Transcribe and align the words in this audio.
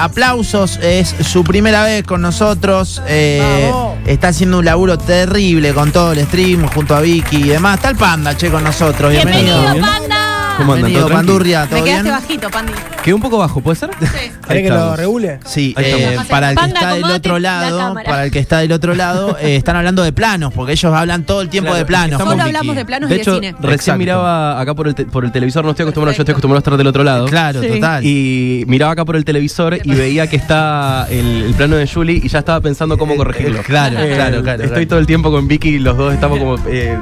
aplausos, 0.00 0.78
es 0.82 1.14
su 1.22 1.44
primera 1.44 1.84
vez 1.84 2.02
con 2.04 2.20
nosotros. 2.22 3.02
eh, 3.06 3.70
está 4.06 4.28
haciendo 4.28 4.58
un 4.58 4.64
laburo 4.64 4.98
terrible 4.98 5.72
con 5.74 5.92
todo 5.92 6.12
el 6.12 6.24
stream, 6.26 6.66
junto 6.68 6.94
a 6.96 7.00
Vicky 7.00 7.36
y 7.36 7.48
demás. 7.48 7.76
Está 7.76 7.90
el 7.90 7.96
panda, 7.96 8.36
che, 8.36 8.50
con 8.50 8.64
nosotros. 8.64 9.10
Bienvenido. 9.10 9.60
Bienvenido, 9.60 9.86
panda. 9.86 10.16
¿Cómo 10.56 10.72
andan? 10.72 10.90
Bienvenido, 10.90 11.06
¿Todo? 11.06 11.14
Pandurria, 11.16 11.66
¿todo 11.66 11.78
Me 11.78 11.84
quedaste 11.84 12.02
bien? 12.02 12.14
bajito, 12.14 12.50
Pandi. 12.50 12.72
Quedó 13.02 13.16
un 13.16 13.22
poco 13.22 13.38
bajo, 13.38 13.62
¿puede 13.62 13.76
ser? 13.76 13.88
Sí. 13.98 14.30
¿Querés 14.46 14.62
que 14.64 14.68
lo 14.68 14.94
regule? 14.94 15.40
Sí, 15.46 15.74
eh, 15.78 16.18
para 16.28 16.50
el 16.50 16.58
que 16.58 16.66
está 16.66 16.94
del 16.94 17.04
otro 17.04 17.38
la 17.38 17.60
lado, 17.62 17.94
para 17.94 18.24
el 18.24 18.30
que 18.30 18.38
está 18.40 18.58
del 18.58 18.72
otro 18.72 18.94
lado, 18.94 19.38
eh, 19.40 19.56
están 19.56 19.76
hablando 19.76 20.02
de 20.02 20.12
planos, 20.12 20.52
porque 20.52 20.72
ellos 20.72 20.92
hablan 20.92 21.24
todo 21.24 21.40
el 21.40 21.48
tiempo 21.48 21.68
Claro, 21.70 21.78
de 21.78 21.86
planos. 21.86 22.12
estamos 22.12 22.32
Solo 22.34 22.42
hablamos 22.42 22.76
de 22.76 22.84
planos 22.84 23.08
de 23.08 23.14
y 23.14 23.18
de 23.18 23.22
hecho, 23.22 23.34
cine. 23.36 23.52
Recién 23.52 23.72
Exacto. 23.74 23.98
miraba 23.98 24.60
acá 24.60 24.74
por 24.74 24.86
el, 24.86 24.94
te- 24.94 25.06
por 25.06 25.24
el 25.24 25.32
televisor, 25.32 25.64
no 25.64 25.70
estoy 25.70 25.84
acostumbrado, 25.84 26.14
yo 26.14 26.22
estoy 26.22 26.32
acostumbrado 26.32 26.58
a 26.58 26.60
estar 26.60 26.76
del 26.76 26.86
otro 26.88 27.02
lado. 27.02 27.24
Claro, 27.26 27.62
Sí. 27.62 27.68
total. 27.68 28.04
Y 28.04 28.64
miraba 28.66 28.92
acá 28.92 29.04
por 29.06 29.16
el 29.16 29.24
televisor 29.24 29.78
y 29.82 29.94
veía 29.94 30.26
que 30.26 30.36
está 30.36 31.06
el, 31.10 31.42
el 31.44 31.54
plano 31.54 31.76
de 31.76 31.86
Julie 31.88 32.20
y 32.22 32.28
ya 32.28 32.40
estaba 32.40 32.60
pensando 32.60 32.98
cómo 32.98 33.16
corregirlo. 33.16 33.60
Eh, 33.60 33.64
claro, 33.64 33.98
Eh, 33.98 34.12
claro, 34.14 34.42
claro. 34.42 34.62
Estoy 34.64 34.84
todo 34.84 34.98
el 34.98 35.06
tiempo 35.06 35.30
con 35.30 35.48
Vicky 35.48 35.70
y 35.70 35.78
los 35.78 35.96
dos 35.96 36.12
estamos 36.12 36.38
como. 36.38 36.56
eh, 36.68 36.98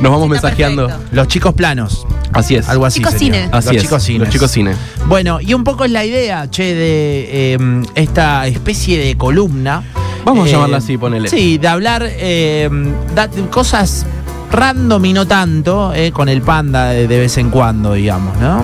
nos 0.00 0.12
vamos 0.12 0.28
mensajeando. 0.28 0.86
perfecto. 0.86 1.08
Los 1.16 1.26
chicos 1.28 1.54
planos, 1.54 2.06
Así 2.32 2.54
es. 2.54 2.68
algo 2.68 2.86
así. 2.86 3.00
Chicos 3.00 3.12
sería. 3.14 3.34
cine. 3.34 3.48
Así 3.50 3.66
los 3.68 3.76
es. 3.76 3.82
chicos 3.82 4.02
cines. 4.04 4.20
Los 4.20 4.28
chicos 4.30 4.50
cine. 4.52 4.74
Bueno, 5.06 5.31
y 5.40 5.54
un 5.54 5.64
poco 5.64 5.84
es 5.84 5.90
la 5.90 6.04
idea, 6.04 6.48
che, 6.50 6.74
de 6.74 7.54
eh, 7.54 7.82
esta 7.94 8.46
especie 8.46 8.98
de 8.98 9.16
columna. 9.16 9.82
Vamos 10.24 10.46
a 10.46 10.48
Eh, 10.48 10.52
llamarla 10.52 10.76
así, 10.78 10.96
ponele. 10.98 11.28
Sí, 11.28 11.58
de 11.58 11.68
hablar 11.68 12.02
eh, 12.06 12.68
da- 13.14 13.26
de 13.28 13.42
cosas 13.48 14.06
random 14.50 15.04
y 15.06 15.12
no 15.12 15.26
tanto, 15.26 15.92
eh, 15.94 16.12
con 16.12 16.28
el 16.28 16.42
panda 16.42 16.90
de, 16.90 17.08
de 17.08 17.18
vez 17.18 17.38
en 17.38 17.50
cuando, 17.50 17.94
digamos, 17.94 18.36
¿no? 18.38 18.62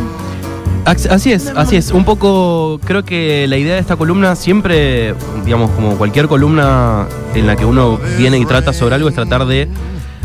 Así 0.84 1.32
es, 1.32 1.48
así 1.54 1.77
es. 1.77 1.91
Un 1.91 2.04
poco, 2.04 2.80
creo 2.84 3.05
que 3.05 3.46
la 3.46 3.58
idea 3.58 3.74
de 3.74 3.80
esta 3.80 3.96
columna 3.96 4.34
siempre, 4.36 5.14
digamos, 5.44 5.70
como 5.72 5.96
cualquier 5.98 6.28
columna 6.28 7.06
en 7.34 7.46
la 7.46 7.56
que 7.56 7.66
uno 7.66 7.98
viene 8.16 8.39
y 8.39 8.46
trata 8.46 8.72
sobre 8.72 8.94
algo, 8.94 9.08
es 9.11 9.14
tratar 9.14 9.44
de 9.44 9.69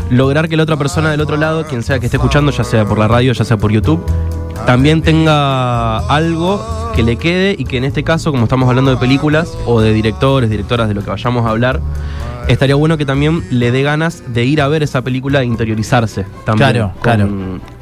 lograr 0.08 0.48
que 0.48 0.56
la 0.56 0.62
otra 0.62 0.76
persona 0.78 1.10
del 1.10 1.20
otro 1.20 1.36
lado, 1.36 1.66
quien 1.66 1.82
sea 1.82 1.98
que 1.98 2.06
esté 2.06 2.16
escuchando, 2.16 2.50
ya 2.50 2.64
sea 2.64 2.86
por 2.86 2.98
la 2.98 3.08
radio, 3.08 3.32
ya 3.34 3.44
sea 3.44 3.58
por 3.58 3.72
YouTube, 3.72 4.02
también 4.66 5.02
tenga 5.02 5.98
algo 5.98 6.64
que 6.94 7.02
le 7.02 7.16
quede 7.16 7.56
y 7.58 7.64
que 7.64 7.76
en 7.76 7.84
este 7.84 8.04
caso, 8.04 8.30
como 8.30 8.44
estamos 8.44 8.68
hablando 8.68 8.90
de 8.90 8.96
películas 8.96 9.56
o 9.66 9.80
de 9.80 9.92
directores, 9.92 10.48
directoras, 10.50 10.88
de 10.88 10.94
lo 10.94 11.02
que 11.02 11.10
vayamos 11.10 11.44
a 11.44 11.50
hablar, 11.50 11.80
estaría 12.48 12.74
bueno 12.76 12.96
que 12.96 13.04
también 13.04 13.42
le 13.50 13.70
dé 13.72 13.82
ganas 13.82 14.22
de 14.32 14.44
ir 14.44 14.60
a 14.60 14.68
ver 14.68 14.82
esa 14.82 15.02
película 15.02 15.42
e 15.42 15.44
interiorizarse 15.44 16.24
también 16.44 16.70
Claro, 16.70 16.92
con, 16.92 17.02
claro. 17.02 17.28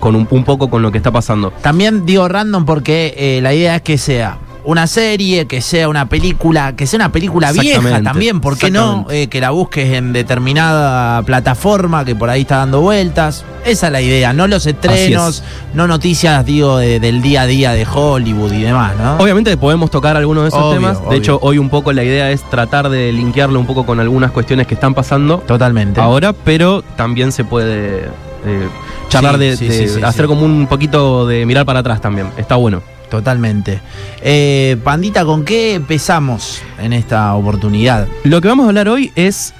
con 0.00 0.16
un, 0.16 0.26
un 0.30 0.44
poco 0.44 0.70
con 0.70 0.82
lo 0.82 0.90
que 0.90 0.98
está 0.98 1.10
pasando. 1.10 1.52
También 1.62 2.06
digo 2.06 2.26
random 2.28 2.64
porque 2.64 3.14
eh, 3.16 3.40
la 3.42 3.52
idea 3.54 3.76
es 3.76 3.82
que 3.82 3.98
sea 3.98 4.38
una 4.64 4.86
serie, 4.86 5.46
que 5.46 5.60
sea 5.60 5.88
una 5.88 6.08
película, 6.08 6.74
que 6.76 6.86
sea 6.86 6.98
una 6.98 7.10
película 7.12 7.50
vieja 7.52 8.02
también, 8.02 8.40
¿por 8.40 8.56
qué 8.56 8.70
no? 8.70 9.06
Eh, 9.10 9.26
que 9.28 9.40
la 9.40 9.50
busques 9.50 9.92
en 9.94 10.12
determinada 10.12 11.22
plataforma 11.22 12.04
que 12.04 12.14
por 12.14 12.30
ahí 12.30 12.42
está 12.42 12.58
dando 12.58 12.80
vueltas. 12.80 13.44
Esa 13.64 13.86
es 13.86 13.92
la 13.92 14.00
idea, 14.00 14.32
no 14.32 14.46
los 14.46 14.66
estrenos, 14.66 15.42
no 15.74 15.86
noticias, 15.86 16.44
digo, 16.44 16.78
de- 16.78 17.00
del 17.00 17.22
día 17.22 17.42
a 17.42 17.46
día 17.46 17.72
de 17.72 17.86
Hollywood 17.92 18.52
y 18.52 18.62
demás, 18.62 18.92
¿no? 18.96 19.16
Obviamente 19.18 19.56
podemos 19.56 19.90
tocar 19.90 20.16
algunos 20.16 20.44
de 20.44 20.48
esos 20.48 20.60
Obvio, 20.62 20.74
temas. 20.74 20.98
obvio. 20.98 21.10
De 21.10 21.16
hecho, 21.16 21.38
hoy 21.42 21.58
un 21.58 21.68
poco 21.70 21.92
la 21.92 22.02
idea 22.04 22.30
es 22.30 22.42
tratar 22.50 22.88
de 22.88 23.12
linkearlo 23.12 23.58
un 23.60 23.66
poco 23.66 23.84
con 23.86 24.00
algunas 24.00 24.30
cuestiones 24.32 24.66
que 24.66 24.74
están 24.74 24.94
pasando 24.94 25.38
Totalmente. 25.38 26.00
ahora, 26.00 26.32
pero 26.32 26.82
también 26.96 27.32
se 27.32 27.44
puede 27.44 28.08
eh, 28.44 28.68
charlar 29.08 29.34
Sí, 29.34 29.40
de, 29.40 29.56
sí, 29.56 29.68
de 29.68 29.88
sí, 29.88 29.94
sí, 29.94 30.02
hacer 30.02 30.26
como 30.26 30.44
un 30.44 30.66
poquito 30.66 31.26
de 31.26 31.46
mirar 31.46 31.64
para 31.64 31.80
atrás 31.80 32.00
también. 32.00 32.28
Está 32.36 32.56
bueno. 32.56 32.82
Totalmente. 33.12 33.78
Eh, 34.22 34.78
Pandita, 34.82 35.26
¿con 35.26 35.44
qué 35.44 35.74
empezamos 35.74 36.62
en 36.78 36.94
esta 36.94 37.34
oportunidad? 37.34 38.08
Lo 38.24 38.40
que 38.40 38.48
vamos 38.48 38.64
a 38.64 38.68
hablar 38.70 38.88
hoy 38.88 39.12
es. 39.16 39.52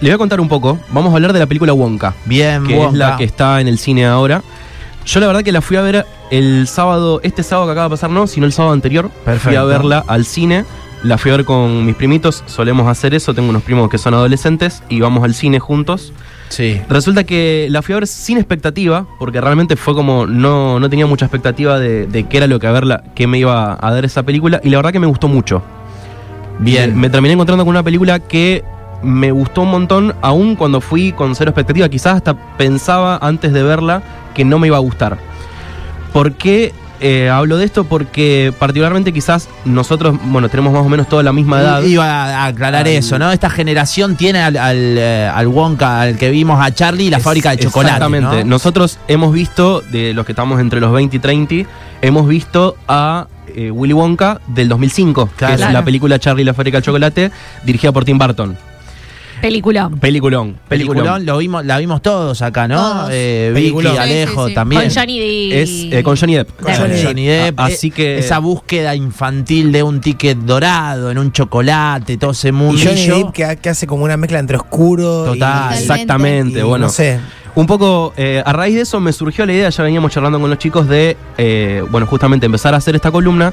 Le 0.00 0.08
voy 0.08 0.14
a 0.14 0.16
contar 0.16 0.40
un 0.40 0.48
poco. 0.48 0.78
Vamos 0.88 1.12
a 1.12 1.16
hablar 1.16 1.34
de 1.34 1.40
la 1.40 1.44
película 1.44 1.74
Wonka, 1.74 2.14
Bien, 2.24 2.66
que 2.66 2.82
es 2.82 2.94
la 2.94 3.18
que 3.18 3.24
está 3.24 3.60
en 3.60 3.68
el 3.68 3.78
cine 3.78 4.06
ahora. 4.06 4.42
Yo 5.04 5.20
la 5.20 5.26
verdad 5.26 5.42
que 5.42 5.52
la 5.52 5.60
fui 5.60 5.76
a 5.76 5.82
ver 5.82 6.06
el 6.30 6.66
sábado, 6.68 7.20
este 7.22 7.42
sábado 7.42 7.66
que 7.66 7.72
acaba 7.72 7.88
de 7.88 7.90
pasar, 7.90 8.08
no, 8.08 8.26
sino 8.26 8.46
el 8.46 8.52
sábado 8.54 8.72
anterior. 8.72 9.10
Fui 9.10 9.24
Perfecto. 9.26 9.60
a 9.60 9.64
verla 9.64 10.02
al 10.06 10.24
cine. 10.24 10.64
La 11.02 11.18
fui 11.18 11.32
a 11.32 11.36
ver 11.36 11.44
con 11.44 11.84
mis 11.84 11.96
primitos, 11.96 12.42
solemos 12.46 12.88
hacer 12.88 13.14
eso, 13.14 13.34
tengo 13.34 13.50
unos 13.50 13.62
primos 13.62 13.90
que 13.90 13.98
son 13.98 14.14
adolescentes 14.14 14.82
y 14.88 15.00
vamos 15.00 15.22
al 15.22 15.34
cine 15.34 15.58
juntos. 15.58 16.14
Sí. 16.50 16.80
Resulta 16.88 17.24
que 17.24 17.68
la 17.70 17.80
fui 17.80 17.94
a 17.94 17.96
ver 17.96 18.06
sin 18.06 18.36
expectativa, 18.36 19.06
porque 19.18 19.40
realmente 19.40 19.76
fue 19.76 19.94
como, 19.94 20.26
no, 20.26 20.78
no 20.78 20.90
tenía 20.90 21.06
mucha 21.06 21.24
expectativa 21.24 21.78
de, 21.78 22.06
de 22.06 22.24
qué 22.24 22.36
era 22.36 22.46
lo 22.46 22.58
que 22.58 22.66
a 22.66 22.72
verla, 22.72 23.04
qué 23.14 23.26
me 23.26 23.38
iba 23.38 23.78
a 23.80 23.92
dar 23.92 24.04
esa 24.04 24.24
película, 24.24 24.60
y 24.62 24.68
la 24.68 24.78
verdad 24.78 24.92
que 24.92 24.98
me 24.98 25.06
gustó 25.06 25.28
mucho. 25.28 25.62
Bien. 26.58 26.98
Me 26.98 27.08
terminé 27.08 27.34
encontrando 27.34 27.64
con 27.64 27.70
una 27.70 27.82
película 27.82 28.18
que 28.18 28.62
me 29.02 29.30
gustó 29.30 29.62
un 29.62 29.70
montón, 29.70 30.14
aún 30.20 30.56
cuando 30.56 30.80
fui 30.80 31.12
con 31.12 31.34
cero 31.34 31.50
expectativa, 31.50 31.88
quizás 31.88 32.16
hasta 32.16 32.34
pensaba 32.56 33.18
antes 33.22 33.52
de 33.52 33.62
verla 33.62 34.02
que 34.34 34.44
no 34.44 34.58
me 34.58 34.66
iba 34.66 34.76
a 34.76 34.80
gustar. 34.80 35.18
¿Por 36.12 36.32
qué 36.32 36.72
eh, 37.00 37.28
hablo 37.30 37.56
de 37.56 37.64
esto? 37.64 37.84
Porque 37.84 38.52
particularmente 38.58 39.12
quizás 39.12 39.48
nosotros, 39.64 40.16
bueno, 40.24 40.48
tenemos 40.48 40.72
más 40.72 40.84
o 40.84 40.88
menos 40.88 41.08
toda 41.08 41.22
la 41.22 41.32
misma 41.32 41.60
edad. 41.60 41.82
Iba 41.82 42.04
a 42.06 42.46
aclarar 42.46 42.82
Al- 42.86 42.92
eso, 42.92 43.18
¿no? 43.18 43.32
Esta 43.32 43.50
generación 43.50 44.16
tiene 44.16 44.40
al, 44.40 44.56
al, 44.56 44.76
eh, 44.78 45.30
al 45.34 45.46
Wonka, 45.48 46.00
al 46.02 46.16
que 46.18 46.30
vimos 46.30 46.60
a 46.64 46.72
Charlie, 46.74 47.10
la 47.10 47.16
Es- 47.18 47.22
fábrica 47.22 47.50
de 47.50 47.58
chocolate. 47.58 47.94
Exactamente. 47.94 48.44
¿no? 48.44 48.50
Nosotros 48.50 48.98
hemos 49.08 49.32
visto, 49.32 49.80
de 49.80 50.12
los 50.14 50.26
que 50.26 50.32
estamos 50.32 50.60
entre 50.60 50.80
los 50.80 50.92
20 50.92 51.16
y 51.16 51.18
30, 51.20 51.54
hemos 52.02 52.28
visto 52.28 52.76
a 52.88 53.26
eh, 53.56 53.70
Willy 53.70 53.94
Wonka 53.94 54.40
del 54.46 54.68
2005, 54.68 55.26
que 55.26 55.34
Claro. 55.36 55.54
es 55.54 55.58
Claro. 55.60 55.72
la 55.72 55.84
película 55.84 56.18
Charlie 56.18 56.42
y 56.42 56.44
la 56.44 56.54
fábrica 56.54 56.78
de 56.78 56.82
chocolate, 56.82 57.30
dirigida 57.64 57.90
por 57.92 58.04
Tim 58.04 58.16
Burton. 58.18 58.56
Película. 59.40 59.90
Peliculón. 60.00 60.56
Peliculón, 60.68 61.24
lo 61.26 61.38
vimos, 61.38 61.64
la 61.64 61.78
vimos 61.78 62.02
todos 62.02 62.42
acá, 62.42 62.68
¿no? 62.68 62.76
Todos. 62.76 63.10
Eh, 63.12 63.50
Vicky, 63.54 63.60
Peliculón. 63.72 63.92
Sí, 63.94 63.98
Alejo 63.98 64.44
sí, 64.44 64.48
sí. 64.50 64.54
también. 64.54 64.82
Con 64.82 64.90
Johnny 64.94 65.18
Depp. 65.18 65.52
Es 65.52 65.70
eh, 65.92 66.02
con 66.02 66.16
Johnny 66.16 66.34
Depp. 66.34 66.60
Con 66.60 66.74
Johnny 66.74 67.02
Johnny 67.02 67.26
Depp. 67.26 67.60
A- 67.60 67.64
así 67.66 67.90
que- 67.90 68.18
Esa 68.18 68.38
búsqueda 68.38 68.94
infantil 68.94 69.72
de 69.72 69.82
un 69.82 70.00
ticket 70.00 70.38
dorado 70.38 71.10
en 71.10 71.18
un 71.18 71.32
chocolate, 71.32 72.16
todo 72.16 72.32
ese 72.32 72.48
Y 72.48 72.52
mundo. 72.52 72.80
Johnny 72.84 73.06
Depp 73.06 73.32
que, 73.32 73.58
que 73.62 73.68
hace 73.70 73.86
como 73.86 74.04
una 74.04 74.16
mezcla 74.16 74.38
entre 74.38 74.56
oscuro 74.56 75.24
Total. 75.24 75.74
y-. 75.74 75.78
Exactamente, 75.78 76.58
y 76.60 76.62
bueno. 76.62 76.86
No 76.86 76.92
sé. 76.92 77.20
Un 77.56 77.66
poco, 77.66 78.12
eh, 78.16 78.42
a 78.46 78.52
raíz 78.52 78.76
de 78.76 78.82
eso 78.82 79.00
me 79.00 79.12
surgió 79.12 79.44
la 79.44 79.52
idea, 79.52 79.70
ya 79.70 79.82
veníamos 79.82 80.12
charlando 80.12 80.38
con 80.38 80.48
los 80.50 80.58
chicos, 80.58 80.86
de, 80.88 81.16
eh, 81.36 81.82
bueno, 81.90 82.06
justamente 82.06 82.46
empezar 82.46 82.74
a 82.74 82.76
hacer 82.76 82.94
esta 82.94 83.10
columna. 83.10 83.52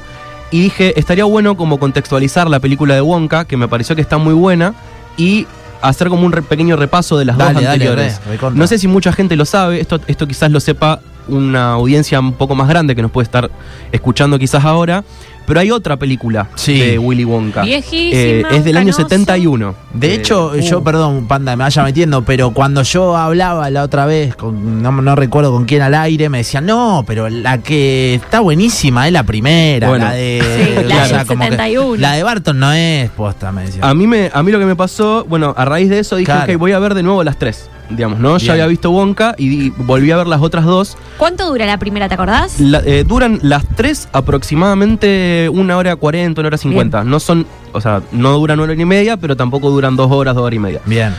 Y 0.52 0.60
dije, 0.62 0.98
estaría 0.98 1.24
bueno 1.24 1.56
como 1.56 1.78
contextualizar 1.78 2.48
la 2.48 2.60
película 2.60 2.94
de 2.94 3.00
Wonka, 3.00 3.44
que 3.44 3.56
me 3.56 3.66
pareció 3.68 3.96
que 3.96 4.02
está 4.02 4.16
muy 4.16 4.34
buena, 4.34 4.72
y 5.16 5.46
hacer 5.82 6.08
como 6.08 6.24
un 6.26 6.32
re- 6.32 6.42
pequeño 6.42 6.76
repaso 6.76 7.16
de 7.18 7.24
las 7.24 7.36
Dale, 7.38 7.54
dos 7.54 7.62
dale, 7.62 7.72
anteriores. 7.74 8.20
re, 8.26 8.38
no 8.54 8.66
sé 8.66 8.78
si 8.78 8.88
mucha 8.88 9.12
gente 9.12 9.36
lo 9.36 9.44
sabe, 9.44 9.80
esto, 9.80 10.00
esto 10.06 10.26
quizás 10.26 10.50
lo 10.50 10.60
sepa 10.60 11.00
una 11.28 11.72
audiencia 11.72 12.18
un 12.20 12.32
poco 12.32 12.54
más 12.54 12.68
grande 12.68 12.96
que 12.96 13.02
nos 13.02 13.10
puede 13.10 13.24
estar 13.24 13.50
escuchando 13.92 14.38
quizás 14.38 14.64
ahora, 14.64 15.04
pero 15.48 15.58
hay 15.60 15.72
otra 15.72 15.96
película 15.96 16.46
Sí. 16.54 16.78
de 16.78 16.98
Willy 16.98 17.24
Wonka. 17.24 17.62
Viejísima, 17.62 18.12
Eh, 18.20 18.42
es 18.52 18.64
del 18.64 18.76
año 18.76 18.92
canosa. 18.92 19.02
71. 19.08 19.74
De 19.92 20.12
Eh, 20.12 20.14
hecho, 20.14 20.52
uh. 20.54 20.60
yo, 20.60 20.84
perdón, 20.84 21.26
Panda, 21.26 21.56
me 21.56 21.64
vaya 21.64 21.82
metiendo, 21.82 22.22
pero 22.22 22.52
cuando 22.52 22.82
yo 22.82 23.16
hablaba 23.16 23.68
la 23.70 23.82
otra 23.82 24.06
vez, 24.06 24.36
con, 24.36 24.82
no, 24.82 24.92
no 24.92 25.16
recuerdo 25.16 25.50
con 25.50 25.64
quién 25.64 25.82
al 25.82 25.94
aire, 25.94 26.28
me 26.28 26.38
decían, 26.38 26.66
no, 26.66 27.02
pero 27.06 27.28
la 27.28 27.58
que 27.58 28.14
está 28.14 28.38
buenísima 28.40 29.06
es 29.06 29.12
la 29.12 29.24
primera, 29.24 29.88
Bueno. 29.88 30.04
la 30.04 30.12
de. 30.12 30.40
Sí, 30.42 30.84
la 30.86 31.08
del 31.08 31.26
como 31.26 31.40
que- 31.44 31.50
71. 31.50 31.96
la 31.96 32.12
de 32.12 32.22
Barton 32.22 32.58
no 32.60 32.72
es 32.72 33.10
posta, 33.10 33.50
me 33.50 33.62
decían. 33.62 33.84
A 33.84 33.94
mí, 33.94 34.06
me, 34.06 34.30
a 34.32 34.42
mí 34.42 34.52
lo 34.52 34.58
que 34.58 34.66
me 34.66 34.76
pasó, 34.76 35.24
bueno, 35.28 35.54
a 35.56 35.64
raíz 35.64 35.88
de 35.88 35.98
eso 36.00 36.16
dije, 36.16 36.26
Claro. 36.30 36.52
ok, 36.52 36.58
voy 36.58 36.72
a 36.72 36.78
ver 36.78 36.94
de 36.94 37.02
nuevo 37.02 37.24
las 37.24 37.38
tres, 37.38 37.70
digamos, 37.90 38.18
¿no? 38.18 38.34
Bien. 38.36 38.46
Ya 38.46 38.52
había 38.52 38.66
visto 38.66 38.90
Wonka 38.90 39.34
y 39.38 39.70
volví 39.70 40.10
a 40.10 40.16
ver 40.16 40.26
las 40.26 40.40
otras 40.42 40.64
dos. 40.64 40.96
¿Cuánto 41.16 41.46
dura 41.48 41.66
la 41.66 41.78
primera, 41.78 42.08
te 42.08 42.14
acordás? 42.14 42.60
La- 42.60 42.80
eh, 42.84 43.04
duran 43.06 43.38
las 43.42 43.64
tres 43.76 44.08
aproximadamente 44.12 45.48
una 45.52 45.76
hora 45.76 45.96
cuarenta, 45.96 46.40
una 46.40 46.48
hora 46.48 46.58
cincuenta. 46.58 47.04
No 47.04 47.20
son, 47.20 47.46
o 47.72 47.80
sea, 47.80 48.02
no 48.12 48.32
duran 48.38 48.58
una 48.60 48.72
hora 48.72 48.80
y 48.82 48.84
media, 48.84 49.16
pero 49.16 49.36
tampoco 49.36 49.70
duran 49.70 49.96
dos 49.96 50.10
horas, 50.10 50.34
dos 50.34 50.44
horas 50.44 50.56
y 50.56 50.60
media. 50.60 50.80
Bien. 50.86 51.14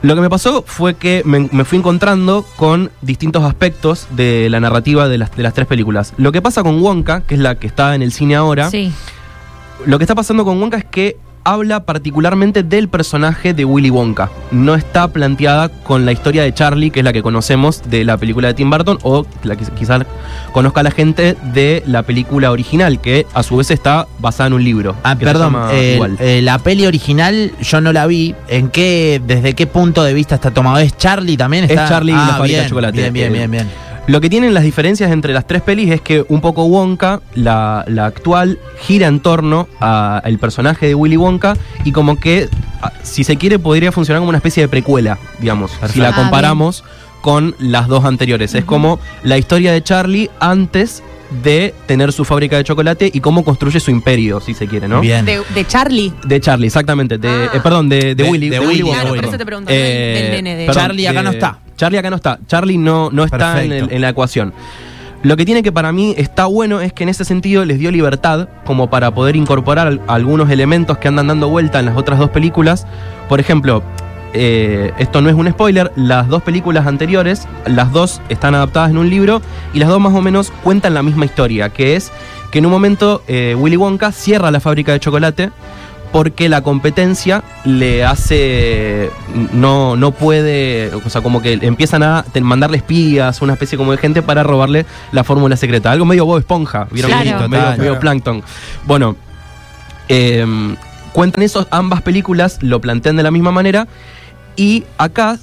Lo 0.00 0.14
que 0.14 0.20
me 0.20 0.30
pasó 0.30 0.62
fue 0.64 0.94
que 0.94 1.22
me, 1.24 1.48
me 1.50 1.64
fui 1.64 1.78
encontrando 1.78 2.44
con 2.56 2.90
distintos 3.02 3.42
aspectos 3.42 4.06
de 4.10 4.48
la 4.48 4.60
narrativa 4.60 5.08
de 5.08 5.18
las, 5.18 5.34
de 5.36 5.42
las 5.42 5.54
tres 5.54 5.66
películas. 5.66 6.14
Lo 6.16 6.30
que 6.30 6.40
pasa 6.40 6.62
con 6.62 6.80
Wonka, 6.80 7.22
que 7.22 7.34
es 7.34 7.40
la 7.40 7.56
que 7.56 7.66
está 7.66 7.96
en 7.96 8.02
el 8.02 8.12
cine 8.12 8.36
ahora, 8.36 8.70
Sí. 8.70 8.92
lo 9.86 9.98
que 9.98 10.04
está 10.04 10.14
pasando 10.14 10.44
con 10.44 10.60
Wonka 10.62 10.76
es 10.76 10.84
que 10.84 11.16
habla 11.52 11.80
particularmente 11.80 12.62
del 12.62 12.88
personaje 12.88 13.54
de 13.54 13.64
Willy 13.64 13.90
Wonka. 13.90 14.30
No 14.50 14.74
está 14.74 15.08
planteada 15.08 15.68
con 15.70 16.04
la 16.04 16.12
historia 16.12 16.42
de 16.42 16.52
Charlie, 16.52 16.90
que 16.90 17.00
es 17.00 17.04
la 17.04 17.12
que 17.12 17.22
conocemos 17.22 17.82
de 17.88 18.04
la 18.04 18.18
película 18.18 18.48
de 18.48 18.54
Tim 18.54 18.68
Burton, 18.68 18.98
o 19.02 19.26
la 19.44 19.56
que 19.56 19.64
quizás 19.66 20.02
conozca 20.52 20.82
la 20.82 20.90
gente 20.90 21.36
de 21.54 21.82
la 21.86 22.02
película 22.02 22.50
original, 22.50 23.00
que 23.00 23.26
a 23.32 23.42
su 23.42 23.56
vez 23.56 23.70
está 23.70 24.06
basada 24.18 24.48
en 24.48 24.52
un 24.52 24.64
libro. 24.64 24.94
Ah, 25.02 25.16
perdón, 25.16 25.56
eh, 25.72 25.98
eh, 26.20 26.40
la 26.42 26.58
peli 26.58 26.86
original 26.86 27.52
yo 27.62 27.80
no 27.80 27.92
la 27.92 28.06
vi. 28.06 28.34
¿En 28.48 28.68
qué, 28.68 29.20
desde 29.26 29.54
qué 29.54 29.66
punto 29.66 30.04
de 30.04 30.12
vista 30.12 30.34
está 30.34 30.50
tomado? 30.50 30.78
¿Es 30.78 30.96
Charlie 30.98 31.36
también? 31.36 31.64
Es? 31.64 31.74
Charlie 31.88 32.12
y 32.12 32.14
la 32.14 32.36
Ah, 32.36 32.42
de 32.42 32.66
chocolate. 32.68 32.98
Bien, 32.98 33.12
bien, 33.12 33.32
bien, 33.32 33.50
bien. 33.50 33.87
Lo 34.08 34.20
que 34.22 34.30
tienen 34.30 34.54
las 34.54 34.64
diferencias 34.64 35.12
entre 35.12 35.32
las 35.34 35.46
tres 35.46 35.60
pelis 35.62 35.90
es 35.92 36.00
que 36.00 36.24
un 36.28 36.40
poco 36.40 36.64
Wonka, 36.64 37.20
la, 37.34 37.84
la 37.88 38.06
actual, 38.06 38.58
gira 38.80 39.06
en 39.06 39.20
torno 39.20 39.68
al 39.80 40.38
personaje 40.38 40.86
de 40.86 40.94
Willy 40.94 41.16
Wonka 41.18 41.56
y 41.84 41.92
como 41.92 42.18
que, 42.18 42.48
a- 42.80 42.90
si 43.02 43.22
se 43.22 43.36
quiere, 43.36 43.58
podría 43.58 43.92
funcionar 43.92 44.20
como 44.20 44.30
una 44.30 44.38
especie 44.38 44.62
de 44.62 44.68
precuela, 44.68 45.18
digamos, 45.40 45.72
si 45.92 46.00
la 46.00 46.08
Ah, 46.08 46.14
comparamos 46.14 46.84
con 47.20 47.54
las 47.58 47.86
dos 47.88 48.04
anteriores. 48.06 48.54
Es 48.54 48.64
como 48.64 48.98
la 49.24 49.36
historia 49.36 49.72
de 49.72 49.82
Charlie 49.82 50.30
antes 50.40 51.02
de 51.42 51.74
tener 51.84 52.10
su 52.14 52.24
fábrica 52.24 52.56
de 52.56 52.64
chocolate 52.64 53.10
y 53.12 53.20
cómo 53.20 53.44
construye 53.44 53.78
su 53.78 53.90
imperio, 53.90 54.40
si 54.40 54.54
se 54.54 54.66
quiere, 54.66 54.88
¿no? 54.88 55.02
Bien. 55.02 55.26
De, 55.26 55.42
de 55.54 55.66
Charlie. 55.66 56.14
De 56.24 56.40
Charlie, 56.40 56.68
exactamente. 56.68 57.18
De, 57.18 57.28
Ah. 57.28 57.50
eh, 57.52 57.60
perdón, 57.62 57.90
de, 57.90 58.14
de 58.14 58.14
De- 58.14 58.24
Willy. 58.30 58.48
de 58.48 58.60
Willy, 58.60 58.82
Wonka, 58.84 59.04
de 59.04 59.10
Willy. 59.10 59.20
perdón. 59.20 59.20
Por 59.20 59.24
eso 59.28 59.38
te 59.38 59.44
pregunto, 59.44 59.70
no 59.70 59.76
del- 59.76 60.14
del 60.14 60.30
nene 60.32 60.56
de- 60.56 60.72
Charlie 60.72 61.06
acá 61.06 61.22
no 61.22 61.30
está. 61.30 61.58
Charlie 61.78 61.96
acá 61.98 62.10
no 62.10 62.16
está. 62.16 62.38
Charlie 62.46 62.76
no, 62.76 63.08
no 63.10 63.24
está 63.24 63.62
en, 63.62 63.70
Perfecto. 63.70 63.84
el- 63.90 63.96
en 63.96 64.02
la 64.02 64.08
ecuación. 64.10 64.52
Lo 65.22 65.36
que 65.36 65.44
tiene 65.46 65.62
que 65.62 65.72
para 65.72 65.90
mí 65.90 66.14
está 66.18 66.44
bueno 66.44 66.80
es 66.80 66.92
que 66.92 67.02
en 67.04 67.08
ese 67.08 67.24
sentido 67.24 67.64
les 67.64 67.78
dio 67.78 67.90
libertad 67.90 68.48
como 68.66 68.88
para 68.90 69.10
poder 69.12 69.34
incorporar 69.36 69.86
al- 69.88 70.00
algunos 70.06 70.50
elementos 70.50 70.98
que 70.98 71.08
andan 71.08 71.28
dando 71.28 71.48
vuelta 71.48 71.80
en 71.80 71.86
las 71.86 71.96
otras 71.96 72.18
dos 72.18 72.30
películas. 72.30 72.86
Por 73.28 73.40
ejemplo, 73.40 73.82
eh, 74.34 74.92
esto 74.98 75.20
no 75.22 75.28
es 75.30 75.34
un 75.34 75.48
spoiler, 75.50 75.90
las 75.96 76.28
dos 76.28 76.42
películas 76.42 76.86
anteriores, 76.86 77.48
las 77.66 77.90
dos 77.92 78.20
están 78.28 78.54
adaptadas 78.54 78.90
en 78.90 78.98
un 78.98 79.08
libro 79.10 79.40
y 79.72 79.78
las 79.78 79.88
dos 79.88 79.98
más 80.00 80.12
o 80.14 80.20
menos 80.20 80.52
cuentan 80.62 80.94
la 80.94 81.02
misma 81.02 81.24
historia, 81.24 81.70
que 81.70 81.96
es 81.96 82.12
que 82.52 82.58
en 82.60 82.66
un 82.66 82.72
momento 82.72 83.22
eh, 83.26 83.56
Willy 83.58 83.76
Wonka 83.76 84.12
cierra 84.12 84.50
la 84.50 84.60
fábrica 84.60 84.92
de 84.92 85.00
chocolate 85.00 85.50
porque 86.12 86.48
la 86.48 86.62
competencia 86.62 87.42
le 87.64 88.04
hace 88.04 89.10
no 89.52 89.96
no 89.96 90.12
puede 90.12 90.90
o 90.94 91.10
sea 91.10 91.20
como 91.20 91.42
que 91.42 91.58
empiezan 91.62 92.02
a 92.02 92.24
mandarle 92.40 92.78
espías 92.78 93.42
una 93.42 93.54
especie 93.54 93.76
como 93.76 93.92
de 93.92 93.98
gente 93.98 94.22
para 94.22 94.42
robarle 94.42 94.86
la 95.12 95.24
fórmula 95.24 95.56
secreta 95.56 95.90
algo 95.90 96.04
medio 96.04 96.24
Bob 96.24 96.38
Esponja 96.38 96.86
vieron 96.90 97.10
Claro. 97.10 97.48
medio, 97.48 97.76
medio 97.76 98.00
plankton 98.00 98.42
bueno 98.86 99.16
em, 100.08 100.76
cuentan 101.12 101.42
eso 101.42 101.66
ambas 101.70 102.02
películas 102.02 102.58
lo 102.62 102.80
plantean 102.80 103.16
de 103.16 103.22
la 103.22 103.30
misma 103.30 103.52
manera 103.52 103.86
y 104.56 104.84
acá 104.96 105.38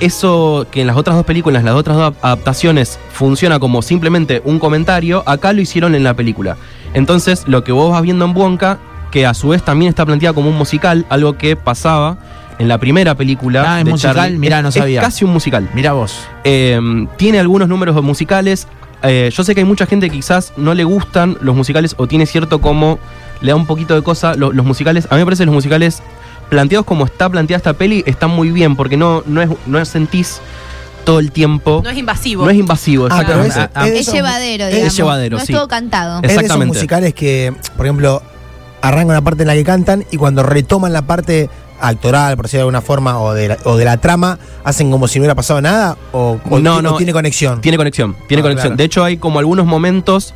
eso 0.00 0.66
que 0.70 0.82
en 0.82 0.86
las 0.86 0.96
otras 0.96 1.16
dos 1.16 1.24
películas, 1.24 1.64
las 1.64 1.74
otras 1.74 1.96
dos 1.96 2.14
adaptaciones, 2.22 2.98
funciona 3.12 3.58
como 3.58 3.82
simplemente 3.82 4.42
un 4.44 4.58
comentario, 4.58 5.22
acá 5.26 5.52
lo 5.52 5.60
hicieron 5.60 5.94
en 5.94 6.04
la 6.04 6.14
película. 6.14 6.56
Entonces, 6.92 7.44
lo 7.46 7.64
que 7.64 7.72
vos 7.72 7.92
vas 7.92 8.02
viendo 8.02 8.24
en 8.24 8.36
Wonka, 8.36 8.78
que 9.16 9.24
a 9.24 9.32
su 9.32 9.48
vez 9.48 9.62
también 9.62 9.88
está 9.88 10.04
planteada 10.04 10.34
como 10.34 10.50
un 10.50 10.58
musical, 10.58 11.06
algo 11.08 11.38
que 11.38 11.56
pasaba 11.56 12.18
en 12.58 12.68
la 12.68 12.76
primera 12.76 13.14
película. 13.14 13.64
Ah, 13.66 13.78
¿es 13.78 13.86
de 13.86 13.90
musical? 13.92 14.14
Charlie. 14.14 14.36
Mirá, 14.38 14.60
no 14.60 14.68
Es- 14.68 14.74
sabía. 14.74 15.00
Es 15.00 15.06
casi 15.06 15.24
un 15.24 15.32
musical. 15.32 15.70
Mira 15.72 15.92
vos. 15.94 16.18
Eh, 16.44 16.78
tiene 17.16 17.40
algunos 17.40 17.66
números 17.66 18.02
musicales. 18.02 18.68
Eh, 19.02 19.30
yo 19.34 19.42
sé 19.42 19.54
que 19.54 19.62
hay 19.62 19.64
mucha 19.66 19.86
gente 19.86 20.10
que 20.10 20.16
quizás 20.16 20.52
no 20.58 20.74
le 20.74 20.84
gustan 20.84 21.38
los 21.40 21.56
musicales 21.56 21.94
o 21.96 22.06
tiene 22.06 22.26
cierto 22.26 22.60
como 22.60 22.98
le 23.40 23.52
da 23.52 23.56
un 23.56 23.64
poquito 23.64 23.94
de 23.94 24.02
cosa 24.02 24.34
lo- 24.34 24.52
los 24.52 24.66
musicales. 24.66 25.06
A 25.10 25.14
mí 25.14 25.20
me 25.20 25.24
parece 25.24 25.44
que 25.44 25.46
los 25.46 25.54
musicales 25.54 26.02
planteados 26.50 26.84
como 26.84 27.06
está 27.06 27.30
planteada 27.30 27.56
esta 27.56 27.72
peli 27.72 28.02
están 28.06 28.28
muy 28.28 28.50
bien 28.50 28.76
porque 28.76 28.98
no, 28.98 29.22
no, 29.24 29.40
es, 29.40 29.48
no 29.66 29.82
sentís 29.86 30.42
todo 31.06 31.20
el 31.20 31.32
tiempo. 31.32 31.80
No 31.82 31.88
es 31.88 31.96
invasivo. 31.96 32.44
No 32.44 32.50
es 32.50 32.58
invasivo. 32.58 33.08
Ah, 33.10 33.22
pero 33.26 33.42
es, 33.44 33.56
es 33.56 33.92
de 33.92 33.98
Es 33.98 34.12
llevadero, 34.12 34.64
es- 34.66 34.72
digamos. 34.74 34.94
llevadero, 34.96 35.38
no 35.38 35.44
sí. 35.46 35.52
es 35.52 35.58
todo 35.58 35.68
cantado. 35.68 36.16
Es 36.16 36.22
de 36.22 36.26
esos 36.28 36.42
Exactamente. 36.42 36.74
musicales 36.74 37.14
que, 37.14 37.54
por 37.78 37.86
ejemplo, 37.86 38.22
arrancan 38.88 39.10
una 39.16 39.22
parte 39.22 39.42
en 39.42 39.48
la 39.48 39.54
que 39.54 39.64
cantan 39.64 40.04
y 40.10 40.16
cuando 40.16 40.42
retoman 40.42 40.92
la 40.92 41.02
parte 41.02 41.48
actoral, 41.80 42.36
por 42.36 42.46
decirlo 42.46 42.58
de 42.60 42.62
alguna 42.62 42.80
forma, 42.80 43.18
o 43.20 43.34
de 43.34 43.48
la, 43.48 43.58
o 43.64 43.76
de 43.76 43.84
la 43.84 43.98
trama, 43.98 44.38
hacen 44.64 44.90
como 44.90 45.08
si 45.08 45.18
no 45.18 45.22
hubiera 45.24 45.34
pasado 45.34 45.60
nada 45.60 45.96
o, 46.12 46.38
o 46.48 46.58
No, 46.58 46.80
no, 46.80 46.96
tiene 46.96 47.12
conexión. 47.12 47.60
Tiene 47.60 47.76
conexión, 47.76 48.16
tiene 48.28 48.40
Ah, 48.40 48.44
conexión. 48.44 48.68
claro. 48.70 48.76
De 48.76 48.84
hecho, 48.84 49.04
hay 49.04 49.16
como 49.18 49.38
algunos 49.38 49.66
momentos. 49.66 50.32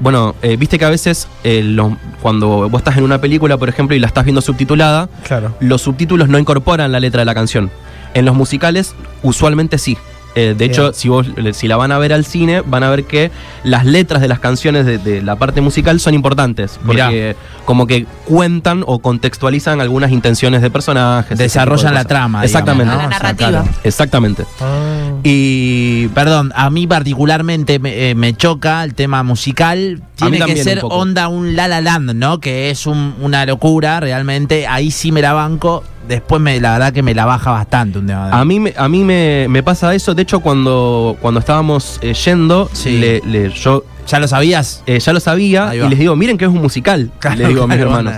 Bueno, 0.00 0.34
eh, 0.42 0.56
viste 0.56 0.78
que 0.78 0.84
a 0.84 0.90
veces 0.90 1.28
eh, 1.42 1.62
los- 1.64 1.92
cuando 2.22 2.68
vos 2.68 2.80
estás 2.80 2.96
en 2.96 3.04
una 3.04 3.20
película, 3.20 3.56
por 3.56 3.68
ejemplo, 3.68 3.94
y 3.96 3.98
la 4.00 4.06
estás 4.06 4.24
viendo 4.24 4.40
subtitulada, 4.40 5.08
Claro. 5.26 5.54
los 5.60 5.82
subtítulos 5.82 6.28
no 6.28 6.38
incorporan 6.38 6.90
la 6.92 7.00
letra 7.00 7.20
de 7.20 7.24
la 7.24 7.34
canción. 7.34 7.70
En 8.14 8.24
los 8.24 8.34
musicales, 8.36 8.94
usualmente 9.22 9.78
sí. 9.78 9.96
Eh, 10.34 10.48
de 10.48 10.54
Bien. 10.54 10.70
hecho, 10.70 10.92
si 10.92 11.08
vos 11.08 11.26
si 11.52 11.68
la 11.68 11.76
van 11.76 11.92
a 11.92 11.98
ver 11.98 12.12
al 12.12 12.24
cine, 12.24 12.60
van 12.62 12.82
a 12.82 12.90
ver 12.90 13.04
que 13.04 13.30
las 13.62 13.84
letras 13.84 14.20
de 14.20 14.28
las 14.28 14.40
canciones 14.40 14.84
de, 14.84 14.98
de 14.98 15.22
la 15.22 15.36
parte 15.36 15.60
musical 15.60 16.00
son 16.00 16.14
importantes. 16.14 16.78
Mirá. 16.82 17.06
Porque 17.06 17.36
como 17.64 17.86
que 17.86 18.06
cuentan 18.26 18.82
o 18.86 18.98
contextualizan 18.98 19.80
algunas 19.80 20.10
intenciones 20.10 20.60
de 20.62 20.70
personajes. 20.70 21.38
de 21.38 21.44
Desarrollan 21.44 21.94
la 21.94 22.04
trama. 22.04 22.44
Exactamente. 22.44 22.92
digamos, 22.92 23.04
¿no? 23.04 23.10
La 23.10 23.16
O 23.16 23.20
sea, 23.20 23.32
narrativa. 23.32 23.64
Exactamente. 23.84 24.44
Ah. 24.60 24.83
Y 25.26 26.08
Perdón, 26.08 26.52
a 26.54 26.68
mí 26.68 26.86
particularmente 26.86 27.78
me, 27.78 28.10
eh, 28.10 28.14
me 28.14 28.34
choca 28.34 28.84
el 28.84 28.94
tema 28.94 29.22
musical. 29.22 30.02
Tiene 30.16 30.38
que 30.40 30.62
ser 30.62 30.84
un 30.84 30.92
onda 30.92 31.28
un 31.28 31.56
La 31.56 31.66
La 31.66 31.80
Land, 31.80 32.12
¿no? 32.14 32.40
Que 32.40 32.68
es 32.68 32.86
un- 32.86 33.14
una 33.22 33.46
locura, 33.46 34.00
realmente. 34.00 34.66
Ahí 34.66 34.90
sí 34.90 35.12
me 35.12 35.22
la 35.22 35.32
banco. 35.32 35.82
Después 36.06 36.42
me, 36.42 36.60
la 36.60 36.72
verdad 36.72 36.92
que 36.92 37.02
me 37.02 37.14
la 37.14 37.24
baja 37.24 37.52
bastante 37.52 37.98
un 38.00 38.06
tema. 38.06 38.30
A 38.38 38.44
mí, 38.44 38.60
me- 38.60 38.74
a 38.76 38.86
mí 38.90 39.02
me, 39.02 39.46
me 39.48 39.62
pasa 39.62 39.94
eso. 39.94 40.14
De 40.14 40.20
hecho, 40.22 40.40
cuando, 40.40 41.16
cuando 41.22 41.40
estábamos 41.40 41.98
eh, 42.02 42.12
yendo, 42.12 42.68
Sí. 42.74 42.98
le- 42.98 43.22
le- 43.24 43.50
yo 43.50 43.82
¿Ya 44.06 44.18
lo 44.20 44.28
sabías? 44.28 44.82
eh, 44.86 45.00
ya 45.00 45.14
lo 45.14 45.20
sabía 45.20 45.74
y 45.74 45.88
les 45.88 45.98
digo, 45.98 46.14
miren 46.16 46.36
que 46.36 46.44
es 46.44 46.50
un 46.50 46.60
musical. 46.60 47.10
Claro, 47.18 47.38
le 47.38 47.48
digo 47.48 47.62
a 47.62 47.66
mis 47.66 47.78
hermanos. 47.78 48.14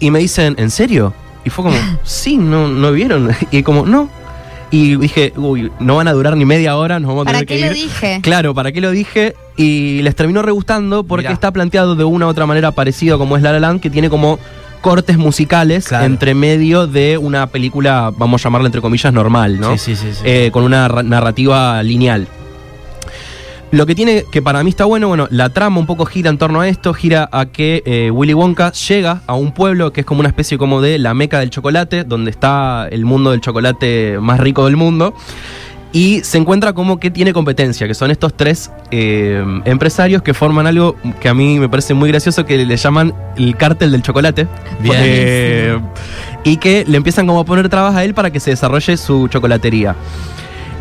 Y 0.00 0.10
me 0.10 0.20
dicen, 0.20 0.54
¿en 0.58 0.70
serio? 0.70 1.12
Y 1.44 1.50
fue 1.50 1.66
como, 1.66 1.76
sí, 2.02 2.38
no, 2.38 2.66
no 2.68 2.92
vieron. 2.92 3.30
Y 3.50 3.62
como, 3.62 3.84
no. 3.84 4.08
Y 4.70 4.96
dije, 4.96 5.32
uy, 5.36 5.70
no 5.78 5.96
van 5.96 6.08
a 6.08 6.12
durar 6.12 6.36
ni 6.36 6.44
media 6.44 6.76
hora, 6.76 6.98
nos 6.98 7.08
vamos 7.08 7.22
a 7.22 7.24
¿Para 7.26 7.38
tener 7.40 7.46
qué 7.46 7.54
que 7.56 7.60
lo 7.66 7.76
ir. 7.76 7.84
dije? 7.84 8.18
Claro, 8.22 8.52
¿para 8.54 8.72
qué 8.72 8.80
lo 8.80 8.90
dije? 8.90 9.34
Y 9.56 10.02
les 10.02 10.16
terminó 10.16 10.42
regustando 10.42 11.04
porque 11.04 11.24
Mirá. 11.28 11.34
está 11.34 11.52
planteado 11.52 11.94
de 11.94 12.04
una 12.04 12.26
u 12.26 12.28
otra 12.28 12.46
manera 12.46 12.72
parecido 12.72 13.18
como 13.18 13.36
es 13.36 13.42
La 13.42 13.52
La 13.52 13.60
Land, 13.60 13.80
que 13.80 13.90
tiene 13.90 14.10
como 14.10 14.38
cortes 14.80 15.18
musicales 15.18 15.86
Claro. 15.88 16.04
entre 16.04 16.34
medio 16.34 16.86
de 16.86 17.16
una 17.16 17.46
película, 17.46 18.12
vamos 18.16 18.42
a 18.42 18.44
llamarla 18.44 18.66
entre 18.66 18.80
comillas, 18.80 19.12
normal, 19.12 19.58
¿no? 19.60 19.78
Sí, 19.78 19.94
sí, 19.94 19.96
sí. 19.96 20.14
sí. 20.14 20.22
Eh, 20.24 20.50
con 20.52 20.64
una 20.64 20.88
ra- 20.88 21.02
narrativa 21.02 21.82
lineal. 21.82 22.26
Lo 23.72 23.84
que 23.84 23.94
tiene 23.94 24.24
que 24.30 24.42
para 24.42 24.62
mí 24.62 24.70
está 24.70 24.84
bueno, 24.84 25.08
bueno, 25.08 25.26
la 25.30 25.50
trama 25.50 25.80
un 25.80 25.86
poco 25.86 26.06
gira 26.06 26.30
en 26.30 26.38
torno 26.38 26.60
a 26.60 26.68
esto, 26.68 26.94
gira 26.94 27.28
a 27.32 27.46
que 27.46 27.82
eh, 27.84 28.10
Willy 28.12 28.32
Wonka 28.32 28.72
llega 28.72 29.22
a 29.26 29.34
un 29.34 29.52
pueblo 29.52 29.92
que 29.92 30.00
es 30.00 30.06
como 30.06 30.20
una 30.20 30.28
especie 30.28 30.56
como 30.56 30.80
de 30.80 30.98
la 30.98 31.14
meca 31.14 31.40
del 31.40 31.50
chocolate, 31.50 32.04
donde 32.04 32.30
está 32.30 32.86
el 32.90 33.04
mundo 33.04 33.32
del 33.32 33.40
chocolate 33.40 34.18
más 34.20 34.38
rico 34.38 34.66
del 34.66 34.76
mundo, 34.76 35.14
y 35.92 36.20
se 36.24 36.38
encuentra 36.38 36.74
como 36.74 37.00
que 37.00 37.10
tiene 37.10 37.32
competencia, 37.32 37.88
que 37.88 37.94
son 37.94 38.10
estos 38.10 38.36
tres 38.36 38.70
eh, 38.90 39.42
empresarios 39.64 40.22
que 40.22 40.34
forman 40.34 40.66
algo 40.66 40.94
que 41.20 41.28
a 41.28 41.34
mí 41.34 41.58
me 41.58 41.68
parece 41.68 41.94
muy 41.94 42.08
gracioso, 42.08 42.44
que 42.44 42.64
le 42.64 42.76
llaman 42.76 43.14
el 43.36 43.56
cártel 43.56 43.92
del 43.92 44.02
chocolate. 44.02 44.46
Bien. 44.80 44.94
Eh, 44.98 45.80
y 46.44 46.58
que 46.58 46.84
le 46.86 46.98
empiezan 46.98 47.26
como 47.26 47.40
a 47.40 47.44
poner 47.44 47.68
trabas 47.68 47.96
a 47.96 48.04
él 48.04 48.14
para 48.14 48.30
que 48.30 48.40
se 48.40 48.50
desarrolle 48.50 48.96
su 48.96 49.26
chocolatería. 49.28 49.96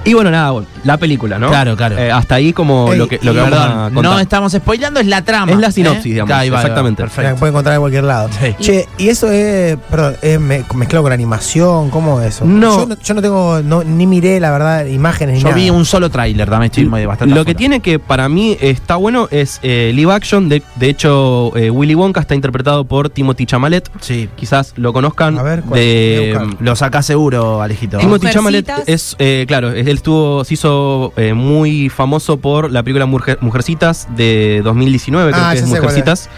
Y 0.06 0.14
bueno, 0.14 0.30
nada, 0.32 0.64
la 0.84 0.98
película, 0.98 1.40
¿no? 1.40 1.50
Claro, 1.50 1.76
claro. 1.76 1.98
Eh, 1.98 2.12
hasta 2.12 2.36
ahí 2.36 2.54
como 2.54 2.94
Ey, 2.94 2.98
lo 3.00 3.08
que, 3.08 3.20
lo 3.24 3.34
que 3.34 3.40
y- 3.40 3.42
vamos 3.42 3.58
a 3.60 3.62
Perdón, 3.66 3.94
contar. 3.96 4.14
no 4.14 4.20
estamos 4.20 4.52
spoilando, 4.54 5.00
es 5.00 5.08
la 5.08 5.24
trama. 5.24 5.52
Es 5.52 5.58
la 5.58 5.72
sinopsis, 5.72 6.04
digamos, 6.04 6.32
va, 6.32 6.38
va, 6.38 6.46
exactamente. 6.46 7.02
La 7.04 7.10
Perfecto. 7.10 7.40
puede 7.40 7.50
encontrar 7.50 7.76
en 7.76 7.82
cualquier 7.82 8.04
lado. 8.04 8.30
Sí. 8.40 8.56
Che, 8.60 8.88
y 9.00 9.10
eso 9.10 9.32
es, 9.32 9.78
perdón, 9.90 10.16
es 10.22 10.40
me- 10.40 10.64
mezclado 10.76 11.04
con 11.04 11.12
animación, 11.12 11.90
¿cómo 11.90 12.22
es 12.22 12.36
eso? 12.36 12.46
No. 12.46 12.78
Yo 12.82 12.86
no, 12.86 12.98
yo 13.02 13.14
no 13.16 13.22
tengo, 13.22 13.62
no- 13.64 13.84
ni 13.84 14.06
miré, 14.06 14.40
la 14.40 14.52
verdad, 14.52 14.86
imágenes 14.86 15.36
ni 15.38 15.42
Yo 15.42 15.50
nada. 15.50 15.60
vi 15.60 15.70
un 15.72 15.86
solo 15.86 16.10
tráiler, 16.12 16.50
también 16.50 16.70
estoy 16.72 16.86
muy 16.86 17.06
bastante 17.06 17.34
Lo 17.34 17.44
que 17.44 17.56
tiene 17.56 17.80
que 17.80 17.98
para 17.98 18.30
mí 18.30 18.58
está 18.62 18.98
bueno 18.98 19.28
es 19.32 19.60
eh, 19.64 19.92
live 19.96 20.14
action. 20.14 20.50
De, 20.50 20.62
de 20.76 20.90
hecho, 20.90 21.52
eh, 21.58 21.72
Willy 21.72 21.96
Wonka 21.96 22.22
está 22.22 22.36
interpretado 22.36 22.86
por 22.86 23.10
Timothy 23.10 23.48
Chamalet. 23.48 23.90
Sí. 24.02 24.30
Quizás 24.36 24.74
lo 24.76 24.94
conozcan. 24.94 25.40
A 25.40 25.44
ver, 25.44 25.62
¿cuál? 25.62 25.80
de. 25.80 26.40
Lo 26.60 26.76
sacás 26.76 27.08
seguro, 27.08 27.64
Alejito. 27.64 27.98
Timothy. 27.98 28.28
Chamalet 28.30 28.70
es, 28.86 29.16
eh, 29.18 29.46
claro, 29.48 29.72
él 29.96 30.00
estuvo, 30.00 30.44
se 30.44 30.54
hizo 30.54 31.14
eh, 31.18 31.34
muy 31.34 31.90
famoso 31.90 32.38
por 32.38 32.72
la 32.72 32.84
película 32.84 33.06
Mujer- 33.06 33.40
Mujercitas 33.42 34.08
de 34.16 34.62
2019, 34.64 35.32
creo 35.32 35.44
Ah, 35.44 35.52
que 35.54 35.60
es 35.60 35.64
sé 35.70 35.76
Mujercitas. 35.82 36.30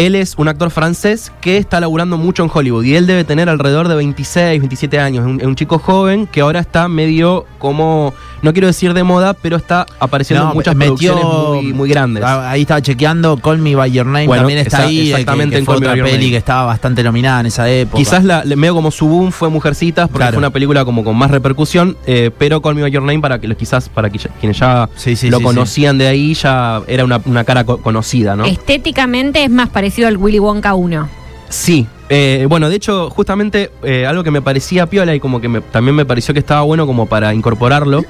Él 0.00 0.14
es 0.14 0.34
un 0.38 0.48
actor 0.48 0.70
francés 0.70 1.30
que 1.40 1.56
está 1.58 1.78
laburando 1.80 2.16
mucho 2.16 2.42
en 2.42 2.50
Hollywood 2.52 2.84
y 2.84 2.94
él 2.96 3.06
debe 3.06 3.24
tener 3.24 3.48
alrededor 3.50 3.86
de 3.88 3.94
26, 3.96 4.60
27 4.60 4.98
años. 4.98 5.26
Es 5.40 5.46
un, 5.46 5.54
chico 5.56 5.78
joven 5.78 6.26
que 6.26 6.40
ahora 6.40 6.60
está 6.60 6.88
medio 6.88 7.44
como, 7.58 8.14
no 8.40 8.52
quiero 8.54 8.66
decir 8.68 8.94
de 8.94 9.02
moda, 9.04 9.34
pero 9.34 9.56
está 9.58 9.84
apareciendo 9.98 10.44
No, 10.44 10.50
en 10.52 10.56
muchas 10.56 10.74
metió- 10.74 11.12
producciones 11.14 11.24
muy, 11.64 11.72
muy 11.74 11.88
grandes. 11.90 12.24
Ah, 12.24 12.50
Ahí 12.50 12.62
estaba 12.62 12.80
chequeando, 12.80 13.36
Call 13.36 13.58
Me 13.58 13.74
By 13.76 13.90
Your 13.92 14.06
Name 14.06 14.26
Bueno, 14.26 14.42
también 14.44 14.60
está 14.60 14.78
exa- 14.84 14.86
ahí. 14.86 15.10
exactamente, 15.10 15.50
que, 15.50 15.56
que 15.56 15.58
en 15.58 15.64
fue 15.66 15.74
Me 15.80 15.86
otra 15.88 16.02
peli 16.04 16.16
Name. 16.16 16.30
que 16.30 16.36
estaba 16.38 16.64
bastante 16.64 17.02
nominada 17.02 17.40
en 17.40 17.46
esa 17.46 17.68
época. 17.68 17.98
Quizás 17.98 18.24
la, 18.24 18.42
medio 18.56 18.74
como 18.74 18.90
su 18.90 19.06
boom 19.06 19.30
fue 19.32 19.50
Mujercitas, 19.50 20.08
porque 20.08 20.18
Claro. 20.20 20.32
fue 20.32 20.38
una 20.38 20.50
película 20.50 20.84
como 20.86 21.04
con 21.04 21.14
más 21.16 21.30
repercusión, 21.30 21.98
eh, 22.06 22.30
pero 22.38 22.62
Call 22.62 22.74
Me 22.74 22.80
By 22.82 22.90
Your 22.90 23.02
Name, 23.02 23.20
para 23.20 23.38
que 23.38 23.54
quizás 23.54 23.90
para 23.90 24.08
que 24.08 24.16
ya- 24.16 24.30
quienes 24.40 24.58
ya 24.58 24.88
Sí, 24.96 25.14
sí, 25.14 25.28
lo 25.28 25.38
sí, 25.38 25.44
conocían 25.44 25.98
de 25.98 26.06
ahí, 26.06 26.32
ya 26.32 26.80
era 26.86 27.04
una, 27.04 27.20
una 27.26 27.44
cara 27.44 27.64
co- 27.64 27.82
conocida, 27.82 28.34
¿no? 28.34 28.46
Estéticamente 28.46 29.44
es 29.44 29.50
más 29.50 29.68
parecido 29.68 29.89
al 30.06 30.16
Willy 30.16 30.38
Wonka 30.38 30.74
1. 30.74 31.08
Sí, 31.48 31.86
eh, 32.08 32.46
bueno, 32.48 32.68
de 32.68 32.76
hecho, 32.76 33.10
justamente 33.10 33.70
eh, 33.82 34.06
algo 34.06 34.22
que 34.22 34.30
me 34.30 34.40
parecía 34.40 34.86
piola 34.86 35.14
y 35.14 35.20
como 35.20 35.40
que 35.40 35.48
me- 35.48 35.60
también 35.60 35.96
me 35.96 36.04
pareció 36.04 36.32
que 36.32 36.40
estaba 36.40 36.62
bueno 36.62 36.86
como 36.86 37.06
para 37.06 37.34
incorporarlo, 37.34 38.04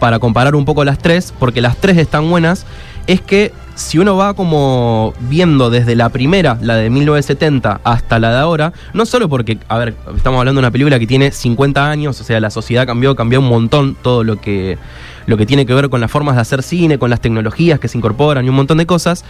para 0.00 0.18
comparar 0.18 0.54
un 0.56 0.64
poco 0.64 0.84
las 0.84 0.98
tres, 0.98 1.32
porque 1.38 1.60
las 1.60 1.76
tres 1.76 1.98
están 1.98 2.28
buenas, 2.28 2.66
es 3.06 3.20
que 3.20 3.52
si 3.76 3.98
uno 3.98 4.16
va 4.16 4.34
como 4.34 5.14
viendo 5.20 5.70
desde 5.70 5.94
la 5.94 6.08
primera, 6.08 6.58
la 6.60 6.76
de 6.76 6.90
1970, 6.90 7.80
hasta 7.84 8.18
la 8.18 8.30
de 8.32 8.38
ahora, 8.38 8.72
no 8.92 9.06
solo 9.06 9.28
porque, 9.28 9.58
a 9.68 9.78
ver, 9.78 9.94
estamos 10.16 10.38
hablando 10.40 10.58
de 10.60 10.66
una 10.66 10.70
película 10.72 10.98
que 10.98 11.06
tiene 11.06 11.30
50 11.30 11.88
años, 11.90 12.20
o 12.20 12.24
sea, 12.24 12.40
la 12.40 12.50
sociedad 12.50 12.86
cambió, 12.86 13.14
cambió 13.14 13.38
un 13.40 13.48
montón 13.48 13.96
todo 14.02 14.24
lo 14.24 14.40
que, 14.40 14.78
lo 15.26 15.36
que 15.36 15.46
tiene 15.46 15.64
que 15.64 15.74
ver 15.74 15.88
con 15.90 16.00
las 16.00 16.10
formas 16.10 16.34
de 16.34 16.42
hacer 16.42 16.62
cine, 16.62 16.98
con 16.98 17.08
las 17.08 17.20
tecnologías 17.20 17.78
que 17.78 17.86
se 17.88 17.96
incorporan 17.98 18.44
y 18.44 18.48
un 18.48 18.56
montón 18.56 18.78
de 18.78 18.86
cosas. 18.86 19.24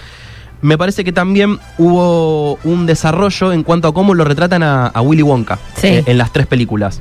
Me 0.62 0.76
parece 0.76 1.04
que 1.04 1.12
también 1.12 1.58
hubo 1.78 2.56
un 2.64 2.86
desarrollo 2.86 3.52
en 3.52 3.62
cuanto 3.62 3.88
a 3.88 3.94
cómo 3.94 4.14
lo 4.14 4.24
retratan 4.24 4.62
a, 4.62 4.86
a 4.86 5.00
Willy 5.00 5.22
Wonka 5.22 5.58
Sí. 5.76 5.86
eh, 5.88 6.04
en 6.06 6.18
las 6.18 6.32
tres 6.32 6.46
películas. 6.46 7.00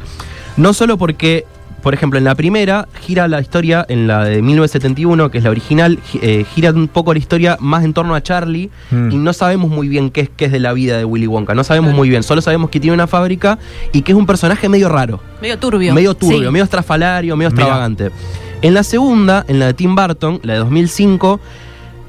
No 0.58 0.74
solo 0.74 0.98
porque, 0.98 1.46
por 1.84 1.94
ejemplo, 1.94 2.18
en 2.18 2.24
la 2.26 2.36
primera 2.36 2.88
gira 3.02 3.28
la 3.28 3.40
historia, 3.42 3.86
en 3.90 4.08
la 4.08 4.24
de 4.26 4.42
1971, 4.42 5.30
que 5.32 5.38
es 5.40 5.44
la 5.44 5.50
original, 5.50 6.00
gi- 6.12 6.20
eh, 6.22 6.46
gira 6.54 6.72
un 6.72 6.88
poco 6.88 7.14
la 7.14 7.20
historia 7.20 7.58
más 7.60 7.84
en 7.84 7.94
torno 7.94 8.16
a 8.16 8.22
Charlie 8.24 8.70
Mm. 8.92 9.12
y 9.12 9.16
no 9.18 9.34
sabemos 9.34 9.70
muy 9.70 9.88
bien 9.88 10.10
qué 10.10 10.22
es, 10.22 10.30
qué 10.36 10.46
es 10.46 10.52
de 10.52 10.60
la 10.60 10.74
vida 10.74 10.98
de 10.98 11.06
Willy 11.06 11.28
Wonka. 11.28 11.54
No 11.54 11.64
sabemos 11.64 11.94
muy 11.94 12.10
bien, 12.10 12.24
solo 12.24 12.42
sabemos 12.42 12.70
que 12.70 12.80
tiene 12.80 12.94
una 12.94 13.08
fábrica 13.08 13.60
y 13.94 14.02
que 14.02 14.12
es 14.14 14.18
un 14.18 14.26
personaje 14.26 14.68
medio 14.70 14.90
raro. 14.90 15.20
Medio 15.42 15.58
turbio. 15.60 15.94
Medio 15.94 16.14
turbio, 16.16 16.48
Sí. 16.48 16.52
medio 16.52 16.64
estrafalario, 16.64 17.36
medio 17.38 17.50
Mira. 17.52 17.62
extravagante. 17.64 18.10
En 18.62 18.74
la 18.74 18.84
segunda, 18.84 19.46
en 19.48 19.60
la 19.60 19.68
de 19.68 19.74
Tim 19.74 19.96
Burton, 19.96 20.40
la 20.44 20.54
de 20.54 20.60
2005, 20.60 21.40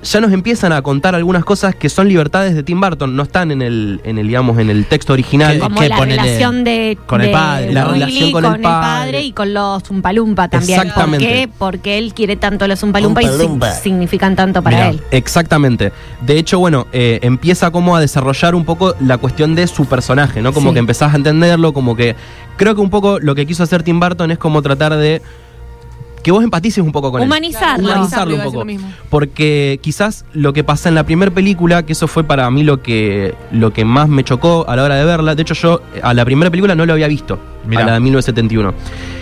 ya 0.03 0.21
nos 0.21 0.33
empiezan 0.33 0.73
a 0.73 0.81
contar 0.83 1.15
algunas 1.15 1.45
cosas 1.45 1.75
que 1.75 1.89
son 1.89 2.09
libertades 2.09 2.55
de 2.55 2.63
Tim 2.63 2.81
Burton, 2.81 3.15
no 3.15 3.23
están 3.23 3.51
en 3.51 3.61
el, 3.63 4.01
en 4.05 4.19
el 4.19 4.27
digamos, 4.27 4.59
en 4.59 4.71
el 4.71 4.87
texto 4.87 5.13
original. 5.13 5.55
¿Qué- 5.55 5.59
Como 5.61 5.83
la 5.83 5.97
relación 6.01 6.65
de, 6.65 6.97
con 7.07 7.21
el 7.21 7.31
padre, 7.31 7.73
la 7.73 7.87
Willy 7.89 8.01
relación 8.01 8.33
con 8.33 8.45
el 8.55 8.61
padre. 8.63 9.23
y 9.23 9.33
con 9.33 9.53
los 9.55 9.91
Umpalumpa 9.91 10.49
también. 10.49 10.81
Exactamente. 10.81 11.27
¿Por 11.27 11.35
qué? 11.35 11.49
Porque 11.59 11.99
él 11.99 12.15
quiere 12.15 12.37
tanto 12.37 12.67
los 12.67 12.83
Umpalumpa 12.83 13.23
y 13.23 13.29
significan 13.83 14.37
tanto 14.37 14.63
para 14.63 14.77
Mirá. 14.77 14.89
él. 14.91 15.01
Exactamente. 15.11 15.93
De 16.27 16.39
hecho, 16.39 16.59
bueno, 16.59 16.87
eh, 16.93 17.19
empieza 17.23 17.71
como 17.71 17.97
a 17.97 18.01
desarrollar 18.01 18.55
un 18.55 18.65
poco 18.65 18.95
la 19.01 19.19
cuestión 19.19 19.55
de 19.55 19.67
su 19.67 19.87
personaje, 19.87 20.43
¿no? 20.43 20.53
Como 20.53 20.71
Sí. 20.71 20.75
que 20.75 20.79
empezás 20.81 21.13
a 21.13 21.17
entenderlo, 21.17 21.73
como 21.73 21.95
que 21.97 22.17
creo 22.57 22.75
que 22.75 22.81
un 22.81 22.91
poco 22.91 23.19
lo 23.21 23.35
que 23.35 23.47
quiso 23.47 23.63
hacer 23.63 23.83
Tim 23.83 24.01
Burton 24.01 24.31
es 24.31 24.39
como 24.39 24.63
tratar 24.63 24.97
de 24.97 25.23
que 26.23 26.31
vos 26.31 26.45
empatices 26.45 26.85
un 26.85 26.93
poco 26.93 27.11
con 27.11 27.23
él. 27.23 27.27
Humanizarlo. 27.29 27.89
Humanizarlo 27.89 28.35
un 28.37 28.43
poco. 28.43 28.65
Porque 29.09 29.79
quizás 29.83 30.25
lo 30.33 30.53
que 30.53 30.65
pasa 30.65 30.89
en 30.89 30.95
la 30.95 31.05
primera 31.05 31.31
película, 31.33 31.85
que 31.85 31.93
eso 31.93 32.07
fue 32.09 32.25
para 32.25 32.51
mí 32.51 32.63
lo 32.63 32.83
que, 32.83 33.35
lo 33.53 33.73
que 33.73 33.85
más 33.85 34.09
me 34.09 34.23
chocó 34.25 34.65
a 34.69 34.77
la 34.77 34.85
hora 34.85 34.97
de 34.97 35.05
verla. 35.05 35.35
De 35.35 35.43
hecho, 35.43 35.55
yo 35.55 35.83
a 36.03 36.15
la 36.15 36.25
primera 36.25 36.51
película 36.51 36.75
no 36.75 36.85
lo 36.87 36.93
había 36.93 37.09
visto, 37.09 37.39
Mirá. 37.67 37.83
a 37.83 37.87
la 37.87 37.93
de 37.95 38.01
1971. 38.01 38.75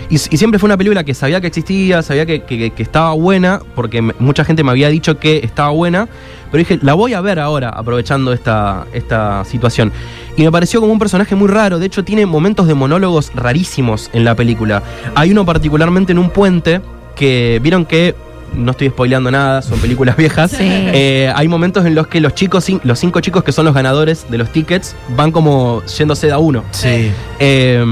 Y, 0.09 0.15
y 0.15 0.17
siempre 0.37 0.59
fue 0.59 0.67
una 0.67 0.77
película 0.77 1.03
que 1.03 1.13
sabía 1.13 1.39
que 1.39 1.47
existía, 1.47 2.01
sabía 2.01 2.25
que, 2.25 2.43
que- 2.43 2.71
que 2.71 2.83
estaba 2.83 3.13
buena, 3.13 3.61
porque 3.75 4.01
me- 4.01 4.13
mucha 4.19 4.43
gente 4.43 4.63
me 4.63 4.71
había 4.71 4.89
dicho 4.89 5.19
que 5.19 5.37
estaba 5.43 5.69
buena. 5.69 6.07
Pero 6.51 6.59
dije, 6.59 6.79
la 6.81 6.93
voy 6.93 7.13
a 7.13 7.21
ver 7.21 7.39
ahora, 7.39 7.69
aprovechando 7.69 8.33
esta, 8.33 8.85
esta 8.93 9.45
situación. 9.45 9.91
Y 10.37 10.43
me 10.43 10.51
pareció 10.51 10.79
como 10.79 10.91
un 10.93 10.99
personaje 10.99 11.35
muy 11.35 11.47
raro. 11.47 11.79
De 11.79 11.85
hecho, 11.85 12.03
tiene 12.03 12.25
momentos 12.25 12.67
de 12.67 12.73
monólogos 12.73 13.31
rarísimos 13.35 14.09
en 14.13 14.23
la 14.25 14.35
película. 14.35 14.81
Hay 15.15 15.31
uno 15.31 15.45
particularmente 15.45 16.11
en 16.11 16.19
un 16.19 16.29
puente 16.29 16.81
que 17.15 17.59
vieron 17.61 17.85
que. 17.85 18.15
No 18.51 18.71
estoy 18.71 18.89
spoileando 18.89 19.29
nada, 19.29 19.61
son 19.61 19.77
películas 19.77 20.17
viejas. 20.17 20.49
Sí. 20.49 20.57
Eh, 20.67 21.31
hay 21.35 21.47
momentos 21.47 21.85
en 21.85 21.93
los 21.93 22.07
que 22.07 22.19
los 22.19 22.33
chicos, 22.33 22.65
los 22.83 22.97
cinco 22.97 23.19
chicos 23.21 23.43
que 23.43 23.51
son 23.51 23.63
los 23.63 23.75
ganadores 23.75 24.25
de 24.31 24.39
los 24.39 24.51
tickets, 24.51 24.95
van 25.15 25.31
como 25.31 25.83
yéndose 25.85 26.25
de 26.25 26.33
a 26.33 26.39
uno. 26.39 26.63
Sí. 26.71 27.11
Eh, 27.37 27.85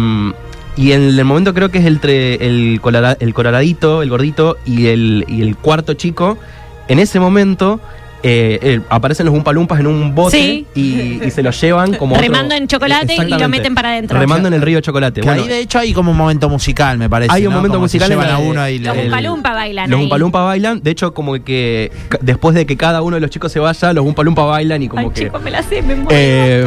y 0.75 0.91
en 0.93 1.01
el 1.03 1.25
momento 1.25 1.53
creo 1.53 1.69
que 1.69 1.77
es 1.77 1.85
entre 1.85 2.35
el, 2.47 2.81
colora- 2.81 3.17
el 3.19 3.35
coloradito, 3.35 4.01
el 4.01 4.09
gordito 4.09 4.57
y 4.65 4.87
el, 4.87 5.25
y 5.27 5.43
el 5.43 5.55
cuarto 5.57 5.93
chico. 5.93 6.39
En 6.87 6.97
ese 6.97 7.19
momento 7.19 7.79
eh, 8.23 8.59
eh, 8.61 8.79
aparecen 8.89 9.25
los 9.27 9.35
Umpalumpas 9.35 9.79
en 9.79 9.87
un 9.87 10.15
bote 10.15 10.37
Sí. 10.37 10.65
y, 10.73 11.23
y 11.23 11.31
se 11.31 11.43
los 11.43 11.59
llevan 11.61 11.93
como. 11.95 12.15
otro- 12.15 12.23
Remando 12.27 12.55
en 12.55 12.67
chocolate 12.67 13.13
y 13.15 13.29
lo 13.29 13.47
meten 13.49 13.75
para 13.75 13.89
adentro. 13.89 14.19
Remando 14.19 14.47
en 14.47 14.55
el 14.55 14.61
río 14.61 14.77
de 14.77 14.81
chocolate. 14.81 15.21
Que 15.21 15.27
Bueno, 15.27 15.43
ahí 15.43 15.47
de 15.47 15.59
hecho 15.59 15.77
hay 15.79 15.93
como 15.93 16.11
un 16.11 16.17
momento 16.17 16.49
musical, 16.49 16.97
me 16.97 17.09
parece. 17.09 17.31
Hay 17.33 17.45
un 17.45 17.51
¿no? 17.53 17.57
momento 17.59 17.75
Como 17.75 17.85
musical 17.85 18.11
en 18.11 18.17
llevan 18.17 18.27
la 18.27 18.35
a 18.35 18.39
uno 18.39 18.67
y 18.69 18.79
Los 18.79 18.97
el- 18.97 19.05
Umpalumpa 19.05 19.53
bailan 19.53 19.89
los 19.89 19.97
ahí. 19.99 20.03
Umpalumpa 20.05 20.41
bailan. 20.41 20.81
De 20.81 20.91
hecho, 20.91 21.13
como 21.13 21.33
que 21.43 21.91
después 22.21 22.55
de 22.55 22.65
que 22.65 22.75
cada 22.75 23.01
uno 23.01 23.15
de 23.15 23.21
los 23.21 23.29
chicos 23.29 23.51
se 23.51 23.59
vaya, 23.59 23.93
los 23.93 24.05
Umpalumpa 24.05 24.43
bailan 24.45 24.81
y 24.81 24.87
como 24.89 25.09
Ay, 25.15 25.29
que. 25.29 25.31
me 25.39 25.51
la 25.51 25.61
sé, 25.63 25.81
me 25.83 25.95
muero. 25.95 26.09
Eh, 26.11 26.65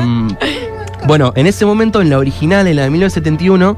bueno, 1.07 1.33
en 1.35 1.47
ese 1.47 1.65
momento, 1.67 2.01
en 2.01 2.11
la 2.11 2.19
original, 2.19 2.67
en 2.67 2.77
la 2.77 2.83
de 2.85 2.91
1971, 2.91 3.77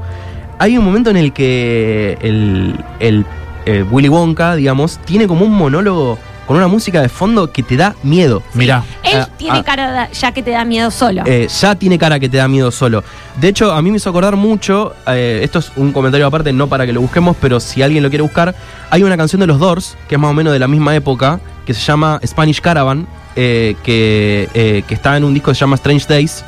hay 0.59 0.77
un 0.77 0.85
momento 0.85 1.09
en 1.09 1.17
el 1.17 1.33
que 1.33 2.17
el, 2.21 2.75
el, 2.99 3.25
eh, 3.65 3.83
Willy 3.89 4.09
Wonka, 4.09 4.55
digamos, 4.55 4.99
tiene 5.05 5.27
como 5.27 5.45
un 5.45 5.51
monólogo 5.53 6.19
con 6.47 6.57
una 6.57 6.67
música 6.67 7.01
de 7.01 7.09
fondo 7.09 7.51
que 7.51 7.63
te 7.63 7.77
da 7.77 7.95
miedo. 8.03 8.43
Mirá. 8.53 8.83
Él 9.03 9.19
ah, 9.21 9.29
tiene 9.37 9.59
ah. 9.59 9.63
cara 9.63 10.07
de- 10.07 10.13
ya 10.13 10.31
que 10.31 10.43
te 10.43 10.51
da 10.51 10.65
miedo 10.65 10.91
solo. 10.91 11.23
Eh, 11.25 11.47
ya 11.61 11.75
tiene 11.75 11.97
cara 11.97 12.19
que 12.19 12.29
te 12.29 12.37
da 12.37 12.47
miedo 12.47 12.71
solo. 12.71 13.03
De 13.39 13.47
hecho, 13.47 13.71
a 13.71 13.81
mí 13.81 13.91
me 13.91 13.97
hizo 13.97 14.09
acordar 14.09 14.35
mucho, 14.35 14.93
eh, 15.07 15.39
esto 15.43 15.59
es 15.59 15.71
un 15.75 15.91
comentario 15.91 16.27
aparte, 16.27 16.51
no 16.53 16.67
para 16.67 16.85
que 16.85 16.93
lo 16.93 17.01
busquemos, 17.01 17.35
pero 17.39 17.59
si 17.59 17.81
alguien 17.81 18.03
lo 18.03 18.09
quiere 18.09 18.23
buscar, 18.23 18.53
hay 18.89 19.03
una 19.03 19.17
canción 19.17 19.39
de 19.39 19.47
los 19.47 19.59
Doors, 19.59 19.97
que 20.07 20.15
es 20.15 20.21
más 20.21 20.31
o 20.31 20.33
menos 20.33 20.53
de 20.53 20.59
la 20.59 20.67
misma 20.67 20.95
época, 20.95 21.39
que 21.65 21.73
se 21.73 21.81
llama 21.81 22.19
Spanish 22.25 22.59
Caravan, 22.61 23.07
eh, 23.35 23.75
que, 23.83 24.49
eh, 24.53 24.83
que 24.87 24.93
está 24.93 25.17
en 25.17 25.23
un 25.23 25.33
disco 25.33 25.51
que 25.51 25.55
se 25.55 25.61
llama 25.61 25.75
Strange 25.75 26.05
Days, 26.07 26.43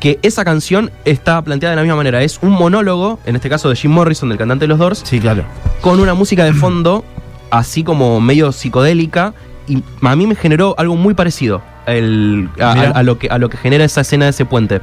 que 0.00 0.18
esa 0.22 0.44
canción 0.44 0.90
está 1.04 1.40
planteada 1.42 1.70
de 1.72 1.76
la 1.76 1.82
misma 1.82 1.96
manera. 1.96 2.22
Es 2.22 2.38
un 2.42 2.50
monólogo, 2.50 3.20
en 3.24 3.36
este 3.36 3.48
caso 3.48 3.68
de 3.68 3.76
Jim 3.76 3.90
Morrison, 3.90 4.28
del 4.28 4.36
cantante 4.38 4.64
de 4.64 4.68
los 4.68 4.78
Doors, 4.78 5.02
Sí, 5.04 5.20
claro. 5.20 5.44
con 5.80 6.00
una 6.00 6.14
música 6.14 6.44
de 6.44 6.52
fondo 6.52 7.04
así 7.50 7.84
como 7.84 8.20
medio 8.20 8.52
psicodélica 8.52 9.34
y 9.66 9.82
a 10.02 10.16
mí 10.16 10.26
me 10.26 10.34
generó 10.34 10.74
algo 10.78 10.96
muy 10.96 11.14
parecido 11.14 11.62
el- 11.86 12.48
a, 12.60 12.74
Mirá. 12.74 12.88
a- 12.90 12.98
a 12.98 13.02
lo 13.02 13.18
que, 13.18 13.28
a 13.28 13.38
lo 13.38 13.48
que 13.48 13.56
genera 13.56 13.84
esa 13.84 14.00
escena 14.02 14.24
de 14.26 14.30
ese 14.32 14.44
puente. 14.44 14.80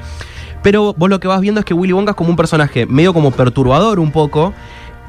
Pero 0.63 0.93
vos 0.95 1.09
lo 1.09 1.19
que 1.19 1.27
vas 1.27 1.41
viendo 1.41 1.59
es 1.59 1.65
que 1.65 1.73
Willy 1.73 1.93
Wonka 1.93 2.11
es 2.11 2.15
como 2.17 2.29
un 2.29 2.35
personaje 2.35 2.85
medio 2.85 3.13
como 3.13 3.31
perturbador 3.31 3.99
un 3.99 4.11
poco, 4.11 4.53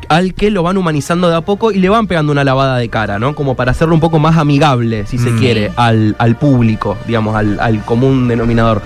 al 0.09 0.35
que 0.35 0.51
lo 0.51 0.63
van 0.63 0.77
humanizando 0.79 1.29
de 1.29 1.37
a 1.37 1.43
poco 1.43 1.71
y 1.73 1.79
le 1.79 1.89
van 1.89 2.07
pegando 2.07 2.33
una 2.33 2.43
lavada 2.45 2.77
de 2.79 2.89
cara, 2.89 3.19
¿no? 3.19 3.35
Como 3.35 3.55
para 3.55 3.71
hacerlo 3.71 3.95
un 3.95 4.01
poco 4.01 4.19
más 4.19 4.37
amigable, 4.37 5.07
si 5.07 5.19
se 5.19 5.31
Mm. 5.31 5.39
quiere, 5.39 5.73
al, 5.77 6.17
al 6.19 6.37
público, 6.37 6.97
digamos, 7.07 7.37
al, 7.37 7.61
al 7.61 7.85
común 7.85 8.29
denominador. 8.29 8.83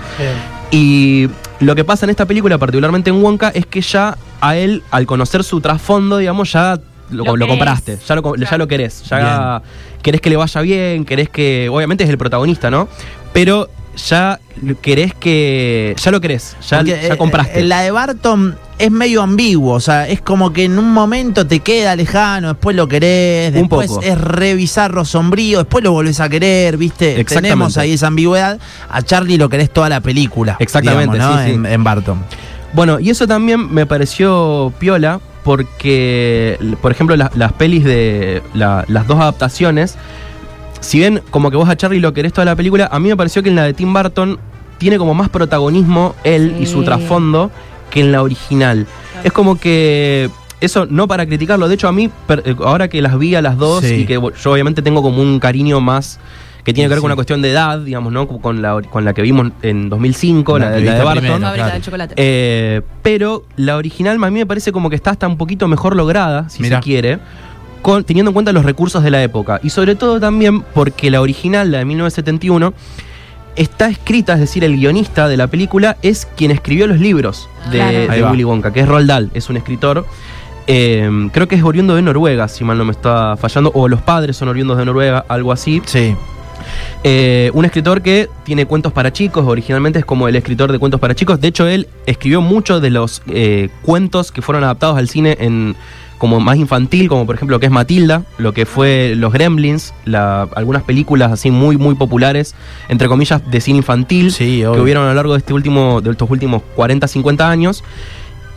Y 0.71 1.29
lo 1.59 1.75
que 1.75 1.83
pasa 1.85 2.05
en 2.05 2.09
esta 2.09 2.25
película, 2.25 2.57
particularmente 2.57 3.09
en 3.09 3.21
Wonka, 3.23 3.49
es 3.49 3.65
que 3.65 3.81
ya 3.81 4.17
a 4.41 4.55
él, 4.57 4.83
al 4.91 5.05
conocer 5.05 5.43
su 5.43 5.61
trasfondo, 5.61 6.17
digamos, 6.17 6.51
ya 6.51 6.79
lo, 7.09 7.23
Lo 7.23 7.35
lo 7.35 7.45
querés. 7.45 7.47
compraste, 7.49 7.97
ya 8.07 8.15
lo, 8.15 8.35
ya 8.35 8.57
lo 8.57 8.67
querés, 8.67 9.03
ya 9.03 9.61
querés 10.01 10.21
que 10.21 10.29
le 10.29 10.35
vaya 10.37 10.61
bien, 10.61 11.05
querés 11.05 11.29
que, 11.29 11.69
obviamente 11.71 12.03
es 12.03 12.09
el 12.09 12.17
protagonista, 12.17 12.69
¿no? 12.69 12.87
Pero 13.33 13.69
ya 13.95 14.39
querés 14.81 15.13
que, 15.15 15.95
ya 15.97 16.11
lo 16.11 16.21
querés, 16.21 16.55
ya, 16.67 16.77
Porque, 16.77 16.91
ya 16.91 17.13
eh, 17.13 17.17
compraste. 17.17 17.63
La 17.63 17.81
de 17.81 17.91
Barton 17.91 18.55
es 18.77 18.91
medio 18.91 19.23
ambiguo, 19.23 19.73
o 19.73 19.79
sea, 19.79 20.07
es 20.07 20.21
como 20.21 20.53
que 20.53 20.65
en 20.65 20.77
un 20.77 20.91
momento 20.91 21.47
te 21.47 21.61
queda 21.61 21.95
lejano, 21.95 22.49
después 22.49 22.75
lo 22.75 22.87
querés, 22.87 23.49
Un 23.53 23.61
después 23.61 23.87
poco. 23.87 24.01
es 24.03 24.17
re 24.19 24.53
bizarro, 24.53 25.03
sombrío, 25.03 25.59
después 25.59 25.83
lo 25.83 25.93
volvés 25.93 26.19
a 26.19 26.29
querer, 26.29 26.77
¿viste? 26.77 27.23
Tenemos 27.25 27.77
ahí 27.77 27.93
esa 27.93 28.07
ambigüedad. 28.07 28.59
A 28.89 29.01
Charlie 29.01 29.37
lo 29.37 29.49
querés 29.49 29.71
toda 29.71 29.89
la 29.89 29.99
película. 30.01 30.57
Exactamente, 30.59 31.15
digamos, 31.15 31.35
¿no? 31.37 31.43
sí, 31.43 31.49
sí. 31.49 31.55
En, 31.55 31.65
en 31.65 31.83
Barton. 31.83 32.23
Bueno, 32.73 32.99
y 32.99 33.09
eso 33.09 33.27
también 33.27 33.73
me 33.73 33.85
pareció 33.85 34.71
piola 34.79 35.19
porque, 35.43 36.57
por 36.81 36.91
ejemplo, 36.91 37.15
la- 37.15 37.31
las 37.35 37.53
pelis 37.53 37.83
de 37.83 38.41
la- 38.53 38.83
las 38.87 39.07
dos 39.07 39.19
adaptaciones, 39.19 39.95
si 40.81 40.99
bien 40.99 41.21
como 41.31 41.49
que 41.51 41.57
vos 41.57 41.69
a 41.69 41.75
Charlie 41.77 41.99
lo 41.99 42.13
querés 42.13 42.33
toda 42.33 42.45
la 42.45 42.55
película, 42.55 42.89
a 42.91 42.99
mí 42.99 43.09
me 43.09 43.15
pareció 43.17 43.41
que 43.43 43.49
en 43.49 43.55
la 43.55 43.63
de 43.63 43.73
Tim 43.73 43.93
Burton 43.93 44.37
tiene 44.77 44.97
como 44.97 45.13
más 45.13 45.29
protagonismo 45.29 46.13
él 46.23 46.57
y 46.59 46.65
su 46.67 46.83
trasfondo 46.83 47.49
que 47.89 48.01
en 48.01 48.11
la 48.11 48.21
original. 48.21 48.85
Es 49.23 49.31
como 49.31 49.57
que... 49.59 50.29
Eso 50.59 50.87
no 50.89 51.07
para 51.07 51.27
criticarlo, 51.27 51.67
de 51.67 51.75
hecho 51.75 51.87
a 51.87 51.91
mí, 51.91 52.09
eh, 52.29 52.55
ahora 52.65 52.87
que 52.87 52.99
las 53.01 53.17
vi 53.19 53.35
a 53.35 53.43
las 53.43 53.57
dos 53.57 53.83
Sí. 53.83 53.93
y 53.93 54.05
que 54.05 54.15
yo 54.15 54.51
obviamente 54.51 54.81
tengo 54.81 55.03
como 55.03 55.21
un 55.21 55.39
cariño 55.39 55.79
más 55.81 56.19
que 56.67 56.73
tiene 56.73 56.87
que 56.87 56.89
ver 56.89 56.97
Sí. 56.97 57.01
con 57.01 57.07
una 57.07 57.15
cuestión 57.15 57.41
de 57.41 57.51
edad, 57.51 57.79
digamos, 57.79 58.11
¿no? 58.11 58.27
Con 58.27 58.61
la, 58.61 58.81
con 58.81 59.05
la 59.05 59.13
que 59.13 59.21
vimos 59.21 59.51
en 59.61 59.87
2005, 59.87 60.59
La 60.59 60.65
la, 60.69 60.75
que 60.75 60.81
de- 60.81 60.85
la 60.85 60.93
de 60.97 61.03
Barton. 61.05 61.21
primero. 61.23 61.53
Claro. 61.53 61.73
del 61.73 61.81
chocolate. 61.81 62.13
Eh, 62.17 62.81
pero 63.01 63.45
la 63.55 63.77
original 63.77 64.21
a 64.21 64.29
mí 64.29 64.39
me 64.39 64.45
parece 64.45 64.73
como 64.73 64.89
que 64.89 64.97
está 64.97 65.11
hasta 65.11 65.27
un 65.29 65.37
poquito 65.37 65.67
mejor 65.69 65.95
lograda, 65.95 66.49
si 66.49 66.61
Mirá. 66.61 66.79
se 66.79 66.83
quiere, 66.83 67.19
con, 67.81 68.03
teniendo 68.03 68.31
en 68.31 68.33
cuenta 68.33 68.51
los 68.51 68.65
recursos 68.65 69.01
de 69.01 69.11
la 69.11 69.23
época. 69.23 69.61
Y 69.63 69.69
sobre 69.69 69.95
todo 69.95 70.19
también 70.19 70.61
porque 70.73 71.09
la 71.09 71.21
original, 71.21 71.71
la 71.71 71.77
de 71.77 71.85
1971, 71.85 72.73
está 73.55 73.87
escrita, 73.87 74.33
es 74.33 74.39
decir, 74.41 74.63
el 74.65 74.75
guionista 74.75 75.27
de 75.29 75.37
la 75.37 75.47
película 75.47 75.95
es 76.01 76.27
quien 76.35 76.51
escribió 76.51 76.85
los 76.85 76.99
libros 76.99 77.47
de, 77.71 77.77
Claro. 77.77 78.25
de. 78.25 78.31
Willy 78.31 78.43
Wonka, 78.43 78.73
que 78.73 78.81
es 78.81 78.87
Roald 78.87 79.07
Dahl, 79.07 79.31
es 79.33 79.49
un 79.49 79.55
escritor. 79.57 80.05
eh, 80.69 81.29
creo 81.31 81.47
que 81.47 81.55
es 81.55 81.63
oriundo 81.63 81.95
de 81.95 82.01
Noruega, 82.01 82.49
si 82.49 82.65
mal 82.65 82.77
no 82.77 82.83
me 82.83 82.91
está 82.91 83.37
fallando, 83.37 83.71
o 83.73 83.87
los 83.87 84.01
padres 84.01 84.35
son 84.35 84.49
oriundos 84.49 84.77
de 84.77 84.83
Noruega, 84.83 85.23
algo 85.29 85.53
así. 85.53 85.81
Sí. 85.85 86.13
Eh, 87.03 87.51
un 87.53 87.65
escritor 87.65 88.01
que 88.01 88.29
tiene 88.43 88.65
cuentos 88.65 88.91
para 88.93 89.11
chicos, 89.13 89.45
originalmente 89.47 89.99
es 89.99 90.05
como 90.05 90.27
el 90.27 90.35
escritor 90.35 90.71
de 90.71 90.79
cuentos 90.79 90.99
para 90.99 91.15
chicos. 91.15 91.39
De 91.39 91.47
hecho, 91.47 91.67
él 91.67 91.87
escribió 92.05 92.41
muchos 92.41 92.81
de 92.81 92.89
los 92.89 93.21
eh, 93.27 93.69
cuentos 93.83 94.31
que 94.31 94.41
fueron 94.41 94.63
adaptados 94.63 94.97
al 94.97 95.07
cine 95.09 95.37
en, 95.39 95.75
como 96.17 96.39
más 96.39 96.57
infantil, 96.57 97.07
como 97.09 97.25
por 97.25 97.35
ejemplo 97.35 97.55
lo 97.55 97.59
que 97.59 97.67
es 97.67 97.71
Matilda, 97.71 98.23
lo 98.39 98.51
que 98.53 98.65
fue 98.65 99.13
Los 99.15 99.31
Gremlins, 99.31 99.93
la- 100.05 100.47
algunas 100.55 100.81
películas 100.83 101.31
así 101.31 101.51
muy, 101.51 101.77
muy 101.77 101.93
populares, 101.95 102.55
entre 102.89 103.07
comillas, 103.07 103.41
de 103.49 103.61
cine 103.61 103.77
infantil, 103.77 104.31
Sí, 104.31 104.59
que 104.61 104.79
hubieron 104.81 105.03
a 105.05 105.09
lo 105.09 105.13
largo 105.13 105.33
de, 105.33 105.39
este 105.39 105.53
último, 105.53 106.01
de 106.01 106.11
estos 106.11 106.29
últimos 106.29 106.63
40, 106.75 107.07
50 107.07 107.49
años. 107.49 107.83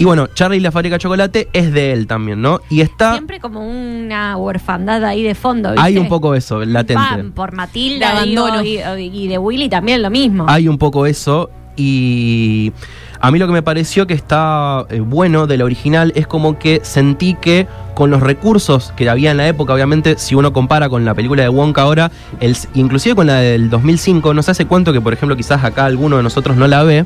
Y 0.01 0.05
bueno, 0.05 0.29
Charlie 0.29 0.57
y 0.57 0.61
la 0.61 0.73
fábrica 0.73 0.95
de 0.95 1.01
chocolate 1.01 1.49
es 1.53 1.75
de 1.75 1.93
él 1.93 2.07
también, 2.07 2.41
¿no? 2.41 2.63
Y 2.71 2.81
está... 2.81 3.13
Siempre 3.13 3.39
como 3.39 3.61
una 3.61 4.39
orfandad 4.39 5.05
ahí 5.05 5.23
de 5.23 5.35
fondo. 5.35 5.73
¿viste? 5.73 5.87
Hay 5.87 5.99
un 5.99 6.09
poco 6.09 6.35
eso, 6.35 6.65
latente. 6.65 6.95
Pam, 6.95 7.33
por 7.33 7.53
Matilda 7.53 8.13
abandono. 8.13 8.65
y, 8.65 8.79
y 8.79 9.29
de 9.29 9.37
Willy 9.37 9.69
también 9.69 10.01
lo 10.01 10.09
mismo. 10.09 10.47
Hay 10.49 10.69
un 10.69 10.79
poco 10.79 11.05
eso 11.05 11.51
y 11.77 12.73
a 13.21 13.31
mí 13.31 13.39
lo 13.39 13.47
que 13.47 13.53
me 13.53 13.63
pareció 13.63 14.07
que 14.07 14.15
está 14.15 14.87
eh, 14.89 15.01
bueno 15.01 15.47
de 15.47 15.59
la 15.59 15.67
original 15.67 16.13
es 16.17 16.27
como 16.27 16.59
que 16.59 16.81
sentí 16.83 17.35
que 17.35 17.67
con 17.95 18.11
los 18.11 18.23
recursos 18.23 18.95
que 18.97 19.11
había 19.11 19.31
en 19.31 19.37
la 19.37 19.49
época, 19.49 19.75
obviamente 19.75 20.17
si 20.17 20.35
uno 20.35 20.55
compara 20.55 20.89
con 20.89 21.05
la 21.05 21.13
película 21.13 21.43
de 21.43 21.51
Wonka 21.51 21.83
ahora, 21.83 22.11
el, 22.41 22.57
inclusive 22.73 23.15
con 23.15 23.27
la 23.27 23.35
del 23.35 23.69
2005, 23.69 24.33
no 24.33 24.43
sé 24.43 24.53
hace 24.53 24.65
cuánto 24.65 24.95
que 24.95 25.03
por 25.03 25.13
ejemplo 25.13 25.37
quizás 25.37 25.63
acá 25.63 25.85
alguno 25.85 26.17
de 26.17 26.23
nosotros 26.23 26.57
no 26.57 26.67
la 26.67 26.83
ve, 26.83 27.05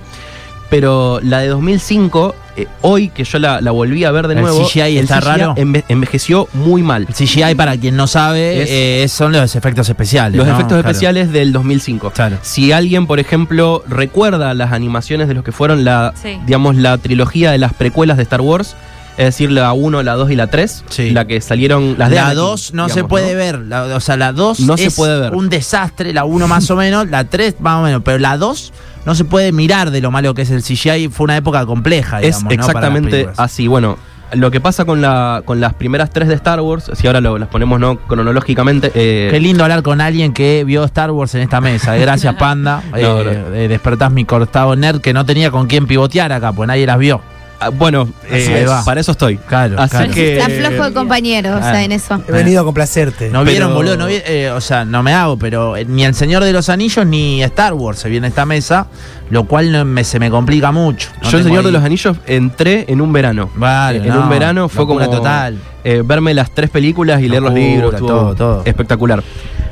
pero 0.71 1.21
la 1.23 1.39
de 1.41 1.49
2005, 1.49 2.35
eh, 2.57 2.67
hoy 2.83 3.09
que 3.09 3.25
yo 3.25 3.39
la, 3.39 3.61
la 3.61 3.71
volví 3.71 4.05
a 4.05 4.11
ver 4.11 4.29
de 4.29 4.35
El 4.35 4.43
nuevo, 4.43 4.65
CGI 4.67 4.99
está 4.99 5.21
raro. 5.21 5.55
enve- 5.57 5.85
envejeció 5.89 6.49
muy 6.53 6.83
mal. 6.83 7.07
El 7.09 7.15
CGI, 7.15 7.55
para 7.55 7.77
quien 7.77 7.97
no 7.97 8.07
sabe, 8.07 8.63
Es- 8.63 8.69
eh, 8.71 9.09
son 9.09 9.33
los 9.33 9.55
efectos 9.57 9.89
especiales. 9.89 10.37
Los 10.37 10.47
¿no? 10.47 10.53
efectos 10.55 10.75
Claro. 10.79 10.89
especiales 10.89 11.33
del 11.33 11.53
2005. 11.53 12.11
Claro. 12.11 12.39
Si 12.43 12.73
alguien, 12.73 13.07
por 13.07 13.21
ejemplo, 13.21 13.83
recuerda 13.89 14.55
las 14.55 14.73
animaciones 14.73 15.29
de 15.29 15.35
los 15.35 15.45
que 15.45 15.53
fueron 15.53 15.85
la, 15.85 16.13
Sí. 16.21 16.39
digamos, 16.47 16.77
la 16.77 16.99
trilogía 16.99 17.51
de 17.51 17.59
las 17.59 17.73
precuelas 17.75 18.17
de 18.17 18.23
Star 18.25 18.41
Wars, 18.41 18.77
es 19.17 19.27
decir, 19.27 19.51
la 19.53 19.73
1, 19.73 20.03
la 20.03 20.15
2 20.15 20.31
y 20.33 20.35
la 20.37 20.49
3, 20.49 20.85
Sí. 20.89 21.11
la 21.11 21.25
que 21.25 21.41
salieron 21.41 21.95
las 21.99 22.11
de 22.11 22.17
La 22.17 22.23
Anakin, 22.23 22.37
2 22.39 22.75
no 22.75 22.89
se 22.89 22.95
digamos, 22.95 23.11
puede 23.11 23.35
ver. 23.37 23.61
la- 23.61 23.85
o 23.85 24.01
sea, 24.01 24.17
la 24.17 24.33
2 24.33 24.59
No 24.61 24.77
se 24.77 24.87
es 24.87 24.95
puede 24.95 25.21
ver. 25.21 25.35
un 25.35 25.49
desastre. 25.49 26.13
La 26.13 26.25
1 26.25 26.49
más 26.49 26.69
o 26.71 26.77
menos. 26.77 27.09
La 27.09 27.25
3 27.25 27.55
más 27.61 27.79
o 27.79 27.83
menos. 27.83 28.03
Pero 28.05 28.19
la 28.19 28.37
2 28.39 28.73
no 29.05 29.15
se 29.15 29.25
puede 29.25 29.53
mirar 29.53 29.91
de 29.91 30.01
lo 30.01 30.11
malo 30.11 30.35
que 30.35 30.43
es 30.43 30.51
el 30.51 30.63
CGI. 30.63 31.09
Fue 31.09 31.25
una 31.25 31.37
época 31.37 31.65
compleja, 31.67 32.21
Es 32.21 32.39
digamos, 32.39 32.57
las 32.57 32.67
exactamente 32.69 33.29
así. 33.37 33.67
Bueno, 33.69 33.99
lo 34.33 34.51
que 34.51 34.61
pasa 34.61 34.85
con, 34.85 35.01
la, 35.01 35.43
con 35.45 35.61
las 35.61 35.75
primeras 35.75 36.11
tres 36.11 36.29
de 36.29 36.35
Star 36.35 36.61
Wars, 36.61 36.91
si 36.95 37.07
ahora 37.07 37.21
lo- 37.21 37.39
las 37.39 37.49
ponemos 37.49 37.79
no 37.79 37.99
cronológicamente, 37.99 38.91
eh, 38.95 39.29
Qué 39.31 39.39
lindo 39.39 39.63
hablar 39.63 39.83
con 39.83 40.01
alguien 40.01 40.33
que 40.33 40.65
vio 40.65 40.83
Star 40.85 41.11
Wars 41.13 41.35
en 41.35 41.43
esta 41.43 41.61
mesa. 41.61 41.97
eh. 41.97 42.01
Gracias, 42.01 42.35
Panda. 42.39 42.83
No, 42.91 42.97
Eh, 42.97 43.03
no. 43.49 43.55
eh, 43.55 43.69
despertás 43.69 44.11
mi 44.11 44.25
cortado 44.25 44.75
nerd 44.75 45.01
que 45.01 45.13
no 45.13 45.25
tenía 45.25 45.51
con 45.51 45.67
quién 45.69 45.87
pivotear 45.87 46.33
acá, 46.33 46.53
pues 46.53 46.67
nadie 46.67 46.87
las 46.87 46.99
vio. 46.99 47.21
Ah, 47.67 47.71
bueno, 47.71 48.09
eh, 48.31 48.67
para 48.85 49.01
eso 49.01 49.13
estoy. 49.13 49.37
Claro, 49.39 49.79
Así 49.81 49.91
claro. 49.97 50.13
que... 50.13 50.39
Está 50.39 50.49
flojo 50.51 50.85
de 50.85 50.93
compañero, 50.95 51.57
o 51.57 51.61
sea, 51.61 51.83
en 51.85 51.93
eso. 51.93 52.21
He 52.29 52.33
venido 52.33 52.61
a 52.61 52.65
complacerte. 52.65 53.27
No 53.31 53.41
Pero- 53.41 53.51
vieron, 53.51 53.75
boludo, 53.75 53.97
no 53.97 54.07
vi- 54.07 54.23
eh, 54.27 54.51
o 54.51 54.61
sea, 54.61 54.85
no 54.85 55.03
me 55.03 55.13
hago, 55.13 55.37
pero 55.39 55.77
eh, 55.77 55.85
ni 55.85 56.05
El 56.05 56.15
Señor 56.15 56.45
de 56.45 56.53
los 56.53 56.69
Anillos 56.69 57.07
ni 57.07 57.43
Star 57.43 57.75
Wars 57.75 57.99
se 57.99 58.09
viene 58.09 58.27
a 58.27 58.31
esta 58.31 58.45
mesa, 58.47 58.87
lo 59.31 59.45
cual 59.45 59.73
no 59.73 59.85
me- 59.85 60.05
se 60.05 60.19
me 60.19 60.31
complica 60.31 60.73
mucho. 60.73 61.11
No 61.23 61.31
Yo, 61.31 61.39
el 61.39 61.45
Señor 61.45 61.65
de 61.65 61.73
los 61.73 61.83
Anillos, 61.85 62.17
entré 62.27 62.85
en 62.89 63.01
un 63.01 63.13
verano. 63.13 63.51
Vale, 63.57 63.99
en 63.99 64.09
no, 64.09 64.21
un 64.23 64.29
verano 64.29 64.69
fue 64.69 64.87
como 64.87 65.01
total. 65.09 65.59
eh, 65.85 66.03
verme 66.05 66.35
las 66.35 66.51
tres 66.55 66.71
películas 66.71 67.21
y 67.23 67.29
leer 67.29 67.43
los 67.43 67.55
libros. 67.55 67.97
todo, 67.97 68.35
todo. 68.35 68.63
Espectacular. 68.65 69.23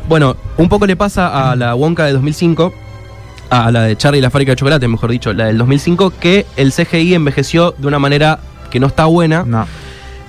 Bueno, 0.09 0.37
un 0.59 0.69
poco 0.69 0.87
le 0.87 0.97
pasa 0.97 1.51
a 1.51 1.57
la 1.57 1.75
Wonka 1.75 2.05
de 2.05 2.13
2005, 2.13 2.75
a 3.53 3.71
la 3.71 3.83
de 3.83 3.97
Charlie 3.97 4.19
y 4.19 4.23
la 4.23 4.31
fábrica 4.31 4.53
de 4.53 4.57
chocolate, 4.57 4.89
mejor 4.89 5.11
dicho, 5.11 5.33
la 5.35 5.47
del 5.47 5.59
2005, 5.59 6.15
que 6.19 6.47
el 6.57 6.73
CGI 6.73 7.15
envejeció 7.15 7.75
de 7.77 7.87
una 7.87 7.99
manera 7.99 8.41
que 8.71 8.81
no 8.81 8.87
está 8.87 9.05
buena. 9.05 9.45
No. 9.47 9.67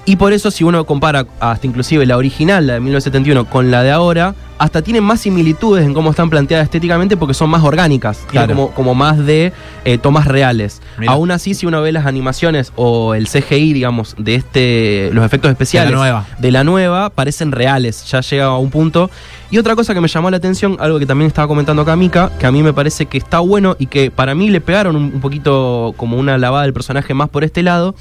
Y 0.05 0.17
por 0.17 0.33
eso, 0.33 0.51
si 0.51 0.65
uno 0.65 0.85
compara 0.85 1.25
hasta 1.39 1.65
inclusive 1.65 2.05
la 2.05 2.17
original, 2.17 2.67
la 2.67 2.73
de 2.73 2.79
1971, 2.81 3.45
con 3.49 3.71
la 3.71 3.83
de 3.83 3.91
ahora, 3.91 4.35
hasta 4.57 4.81
tienen 4.81 5.01
más 5.01 5.21
similitudes 5.21 5.85
en 5.85 5.93
cómo 5.93 6.09
están 6.09 6.29
planteadas 6.29 6.65
estéticamente 6.65 7.15
porque 7.15 7.33
son 7.33 7.49
más 7.49 7.63
orgánicas, 7.63 8.17
Claro. 8.27 8.53
como, 8.53 8.71
como 8.71 8.95
más 8.95 9.25
de 9.25 9.53
eh, 9.85 9.97
tomas 9.97 10.27
reales. 10.27 10.81
Aún 11.07 11.31
así, 11.31 11.53
si 11.53 11.65
uno 11.65 11.81
ve 11.81 11.93
las 11.93 12.05
animaciones 12.05 12.73
o 12.75 13.13
el 13.15 13.29
CGI, 13.29 13.71
digamos, 13.71 14.13
de 14.17 14.35
este, 14.35 15.09
los 15.13 15.23
efectos 15.25 15.49
especiales 15.51 15.91
De 15.91 15.95
la 15.95 15.99
nueva. 16.01 16.25
de 16.37 16.51
la 16.51 16.63
nueva, 16.65 17.09
parecen 17.09 17.53
reales, 17.53 18.03
ya 18.05 18.19
llega 18.19 18.45
a 18.47 18.57
un 18.57 18.71
punto. 18.71 19.09
Y 19.51 19.57
otra 19.57 19.73
cosa 19.77 19.93
que 19.93 20.01
me 20.01 20.09
llamó 20.09 20.29
la 20.29 20.35
atención, 20.37 20.75
algo 20.81 20.99
que 20.99 21.05
también 21.05 21.27
estaba 21.29 21.47
comentando 21.47 21.81
acá 21.81 21.95
Mika, 21.95 22.29
que 22.39 22.45
a 22.45 22.51
mí 22.51 22.61
me 22.61 22.73
parece 22.73 23.05
que 23.05 23.17
está 23.17 23.39
bueno 23.39 23.77
y 23.79 23.85
que 23.87 24.11
para 24.11 24.35
mí 24.35 24.49
le 24.49 24.59
pegaron 24.59 24.97
un, 24.97 25.03
un 25.15 25.21
poquito 25.21 25.93
como 25.95 26.17
una 26.17 26.37
lavada 26.37 26.63
del 26.63 26.73
personaje 26.73 27.13
más 27.13 27.29
por 27.29 27.45
este 27.45 27.63
lado, 27.63 27.95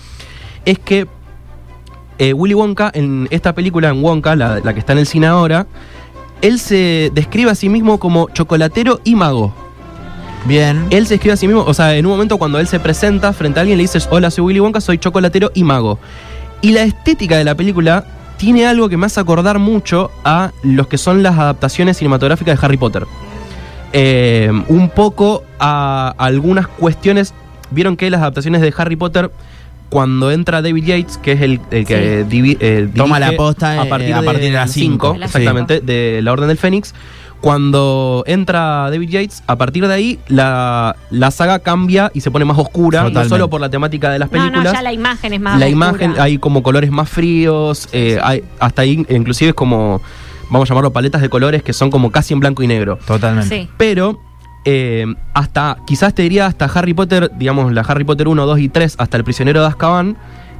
es 0.64 0.80
que 0.80 1.06
eh, 2.22 2.32
Willy 2.32 2.54
Wonka, 2.54 2.90
en 2.94 3.26
esta 3.30 3.52
película, 3.54 3.88
en 3.88 4.02
Wonka, 4.02 4.36
la, 4.36 4.60
la 4.60 4.72
que 4.74 4.78
está 4.78 4.92
en 4.92 5.00
el 5.00 5.06
cine 5.06 5.26
ahora, 5.26 5.66
él 6.40 6.58
se 6.58 7.10
describe 7.12 7.50
a 7.50 7.54
sí 7.54 7.68
mismo 7.68 7.98
como 7.98 8.28
chocolatero 8.30 9.00
y 9.02 9.16
mago. 9.16 9.52
Bien. 10.44 10.86
Él 10.90 11.06
se 11.06 11.14
escribe 11.14 11.34
a 11.34 11.36
sí 11.36 11.46
mismo, 11.48 11.64
o 11.66 11.74
sea, 11.74 11.96
en 11.96 12.06
un 12.06 12.12
momento 12.12 12.38
cuando 12.38 12.60
él 12.60 12.66
se 12.68 12.78
presenta 12.78 13.32
frente 13.32 13.58
a 13.58 13.62
alguien 13.62 13.76
le 13.76 13.82
dices, 13.82 14.08
hola, 14.10 14.30
soy 14.30 14.44
Willy 14.44 14.60
Wonka, 14.60 14.80
soy 14.80 14.98
chocolatero 14.98 15.50
y 15.52 15.64
mago. 15.64 15.98
Y 16.60 16.70
la 16.70 16.82
estética 16.82 17.36
de 17.36 17.44
la 17.44 17.56
película 17.56 18.04
tiene 18.36 18.66
algo 18.66 18.88
que 18.88 18.96
me 18.96 19.06
hace 19.06 19.18
acordar 19.18 19.58
mucho 19.58 20.10
a 20.24 20.52
los 20.62 20.86
que 20.86 20.98
son 20.98 21.22
las 21.22 21.38
adaptaciones 21.38 21.96
cinematográficas 21.96 22.60
de 22.60 22.66
Harry 22.66 22.76
Potter. 22.76 23.04
Eh, 23.92 24.50
un 24.68 24.90
poco 24.90 25.42
a 25.58 26.14
algunas 26.18 26.66
cuestiones. 26.66 27.34
Vieron 27.70 27.96
que 27.96 28.10
las 28.10 28.20
adaptaciones 28.20 28.60
de 28.60 28.72
Harry 28.76 28.96
Potter, 28.96 29.30
cuando 29.92 30.30
entra 30.30 30.62
David 30.62 30.84
Yates, 30.84 31.18
que 31.18 31.32
es 31.32 31.42
el, 31.42 31.60
el 31.70 31.84
que 31.84 32.24
divi- 32.26 32.56
eh, 32.60 32.88
Toma 32.96 33.20
la 33.20 33.32
posta, 33.32 33.72
a 33.72 33.84
eh, 33.84 33.88
partir, 33.90 34.14
a 34.14 34.22
partir 34.22 34.44
de. 34.44 34.50
De 34.52 35.18
las 35.18 35.28
exactamente, 35.28 35.80
de 35.82 36.20
la 36.22 36.32
Orden 36.32 36.48
del 36.48 36.56
Fénix. 36.56 36.94
Cuando 37.42 38.24
entra 38.26 38.88
David 38.90 39.10
Yates, 39.10 39.42
a 39.46 39.56
partir 39.56 39.86
de 39.86 39.92
ahí 39.92 40.18
la, 40.28 40.96
la 41.10 41.30
saga 41.30 41.58
cambia 41.58 42.10
y 42.14 42.22
se 42.22 42.30
pone 42.30 42.46
más 42.46 42.56
oscura, 42.56 43.00
no 43.02 43.08
Totalmente. 43.08 43.28
solo 43.34 43.50
por 43.50 43.60
la 43.60 43.68
temática 43.68 44.08
de 44.10 44.18
las 44.18 44.32
no, 44.32 44.38
películas. 44.38 44.64
no, 44.64 44.72
ya 44.72 44.80
la 44.82 44.92
imagen 44.94 45.32
es 45.34 45.40
más 45.42 45.58
la 45.60 45.66
oscura. 45.66 45.70
imagen, 45.88 46.14
hay 46.18 46.38
como 46.38 46.62
colores 46.62 46.90
más 46.90 47.10
fríos, 47.10 47.88
eh, 47.92 48.18
hay, 48.22 48.44
hasta 48.60 48.82
ahí 48.82 49.04
inclusive 49.10 49.50
es 49.50 49.54
como, 49.54 50.00
vamos 50.48 50.68
a 50.68 50.72
llamarlo 50.72 50.92
paletas 50.92 51.20
de 51.20 51.28
colores 51.28 51.62
que 51.62 51.74
son 51.74 51.90
como 51.90 52.10
casi 52.10 52.32
en 52.32 52.40
blanco 52.40 52.62
y 52.62 52.66
negro. 52.68 52.98
Totalmente. 53.06 53.48
Sí. 53.62 53.68
Pero 53.76 54.20
eh, 54.64 55.06
hasta, 55.34 55.76
quizás 55.86 56.14
te 56.14 56.22
diría 56.22 56.46
hasta 56.46 56.66
Harry 56.66 56.94
Potter, 56.94 57.30
digamos 57.36 57.72
la 57.72 57.80
Harry 57.82 58.04
Potter 58.04 58.28
1, 58.28 58.46
2 58.46 58.58
y 58.60 58.68
3, 58.68 58.94
hasta 58.98 59.16
el 59.16 59.24
prisionero 59.24 59.60
de 59.60 59.66
Azkaban, 59.66 60.16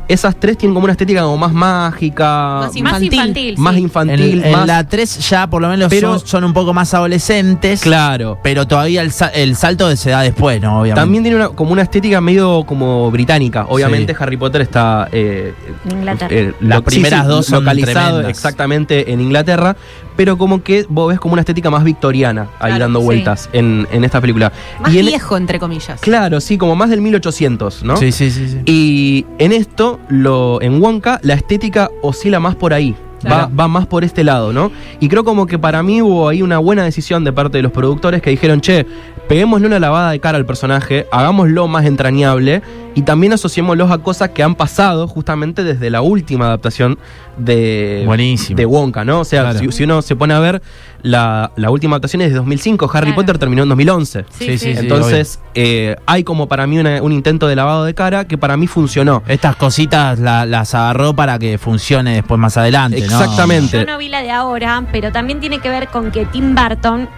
esas 0.09 0.35
tres 0.39 0.59
tienen 0.59 0.75
como 0.75 0.85
una 0.85 0.93
estética 0.95 1.23
como 1.23 1.39
más 1.39 1.53
mágica, 1.53 2.25
Más 2.25 2.67
Más 2.67 2.77
Infantil. 2.77 3.13
infantil. 3.15 3.59
más 3.59 3.75
sí. 3.77 3.81
Infantil, 3.81 4.45
en 4.45 4.53
más... 4.53 4.67
la 4.67 4.87
3 4.87 5.31
ya 5.31 5.47
por 5.49 5.63
lo 5.63 5.69
menos 5.69 5.89
Pero- 5.91 6.19
son, 6.19 6.27
son 6.27 6.45
un 6.45 6.53
poco 6.53 6.75
más 6.75 6.93
adolescentes. 6.93 7.81
Claro. 7.81 8.37
Pero 8.43 8.67
todavía 8.67 9.01
el, 9.03 9.13
el 9.35 9.57
salto 9.57 9.95
se 9.97 10.11
da 10.11 10.23
después, 10.23 10.61
¿no? 10.61 10.81
Obviamente. 10.81 11.01
También 11.01 11.23
tiene 11.23 11.37
una, 11.37 11.49
como 11.51 11.71
una 11.73 11.83
estética 11.83 12.21
medio 12.21 12.65
como 12.67 13.11
británica. 13.13 13.67
Obviamente 13.69 14.13
Sí. 14.13 14.19
Harry 14.21 14.37
Potter 14.37 14.63
está... 14.63 15.09
eh, 15.13 15.55
En 15.89 15.99
Inglaterra. 15.99 16.35
eh, 16.35 16.53
Las 16.61 16.83
primeras 16.83 17.27
dos 17.27 17.47
son 17.47 17.65
localizado 17.65 18.17
tremendas. 18.19 18.31
exactamente 18.31 19.13
en 19.13 19.21
Inglaterra, 19.21 19.77
pero 20.17 20.37
como 20.39 20.63
que 20.63 20.87
vos 20.89 21.09
ves 21.11 21.21
como 21.21 21.33
una 21.35 21.41
estética 21.43 21.71
más 21.71 21.85
victoriana 21.85 22.49
ahí 22.61 22.71
Claro, 22.73 22.85
dando 22.85 23.01
sí. 23.01 23.05
vueltas 23.07 23.49
en, 23.53 23.87
en 23.91 24.05
esta 24.05 24.21
película. 24.21 24.53
Más 24.81 24.93
Y 24.93 24.99
en- 24.99 25.07
viejo, 25.07 25.37
entre 25.37 25.59
comillas. 25.59 26.01
Claro, 26.01 26.41
sí, 26.41 26.59
como 26.59 26.77
más 26.77 26.91
del 26.91 27.01
1800, 27.01 27.83
¿no? 27.85 27.97
Sí, 27.97 28.13
sí, 28.13 28.31
sí. 28.31 28.49
sí. 28.49 28.59
Y 28.67 29.27
en 29.39 29.53
esto, 29.53 29.99
lo, 30.09 30.61
en 30.63 30.81
Wonka, 30.83 31.21
la 31.23 31.35
estética 31.35 31.91
oscila 32.03 32.41
más 32.41 32.55
por 32.57 32.73
ahí. 32.75 32.95
Va, 33.25 33.29
Claro. 33.47 33.51
va 33.57 33.69
más 33.69 33.87
por 33.87 34.03
este 34.03 34.25
lado, 34.25 34.53
¿no? 34.53 34.73
Y 34.99 35.09
creo 35.09 35.23
como 35.23 35.47
que 35.47 35.57
para 35.57 35.81
mí 35.85 36.03
hubo 36.03 36.29
ahí 36.29 36.43
una 36.43 36.59
buena 36.59 36.83
decisión 36.83 37.23
de 37.23 37.33
parte 37.33 37.59
de 37.59 37.63
los 37.63 37.71
productores 37.71 38.21
que 38.21 38.31
dijeron, 38.31 38.61
che, 38.61 38.85
peguémosle 39.29 39.67
una 39.67 39.79
lavada 39.79 40.11
de 40.11 40.21
cara 40.21 40.37
al 40.39 40.45
personaje, 40.47 41.07
hagámoslo 41.11 41.67
más 41.69 41.85
entrañable 41.87 42.63
y 42.95 43.03
también 43.03 43.33
asociémoslos 43.33 43.91
a 43.91 43.99
cosas 43.99 44.31
que 44.31 44.43
han 44.43 44.55
pasado 44.55 45.09
justamente 45.09 45.65
desde 45.65 45.89
la 45.89 46.03
última 46.03 46.47
adaptación 46.47 46.99
de, 47.39 48.03
Buenísimo. 48.05 48.57
de 48.59 48.67
Wonka, 48.67 49.05
¿no? 49.05 49.21
O 49.21 49.25
sea, 49.25 49.43
Claro. 49.43 49.59
si, 49.61 49.73
si 49.73 49.85
uno 49.85 50.03
se 50.03 50.15
pone 50.17 50.35
a 50.35 50.39
ver, 50.41 50.61
la, 51.03 51.51
la 51.57 51.71
última 51.71 51.95
adaptación 51.95 52.21
es 52.21 52.29
de 52.29 52.35
2005, 52.37 52.91
Harry 52.93 53.07
Claro. 53.07 53.17
Potter 53.17 53.39
terminó 53.39 53.63
en 53.63 53.71
2011. 53.71 54.27
Sí, 54.31 54.45
Sí, 54.45 54.59
sí. 54.59 54.73
sí, 54.75 54.79
Entonces, 54.81 55.41
eh, 55.55 55.97
hay 56.05 56.25
como 56.25 56.47
para 56.49 56.67
mí 56.67 56.79
una- 56.79 57.01
un 57.03 57.13
intento 57.13 57.49
de 57.49 57.57
lavado 57.57 57.85
de 57.85 57.95
cara 57.95 58.27
que 58.27 58.37
para 58.37 58.59
mí 58.59 58.67
funcionó. 58.67 59.23
Estas 59.27 59.57
cositas 59.57 60.19
la- 60.19 60.45
las 60.45 60.75
agarró 60.75 61.15
para 61.17 61.39
que 61.39 61.57
funcione 61.57 62.17
después 62.17 62.39
más 62.39 62.59
adelante, 62.59 62.99
¿no? 63.01 63.05
Exactamente. 63.07 63.79
Yo 63.79 63.87
no 63.87 63.97
vi 63.97 64.09
la 64.11 64.21
de 64.21 64.31
ahora, 64.31 64.85
pero 64.93 65.11
también 65.11 65.41
tiene 65.41 65.61
que 65.61 65.71
ver 65.71 65.89
con 65.89 66.11
que 66.11 66.27
Tim 66.27 66.55
Burton 66.55 67.09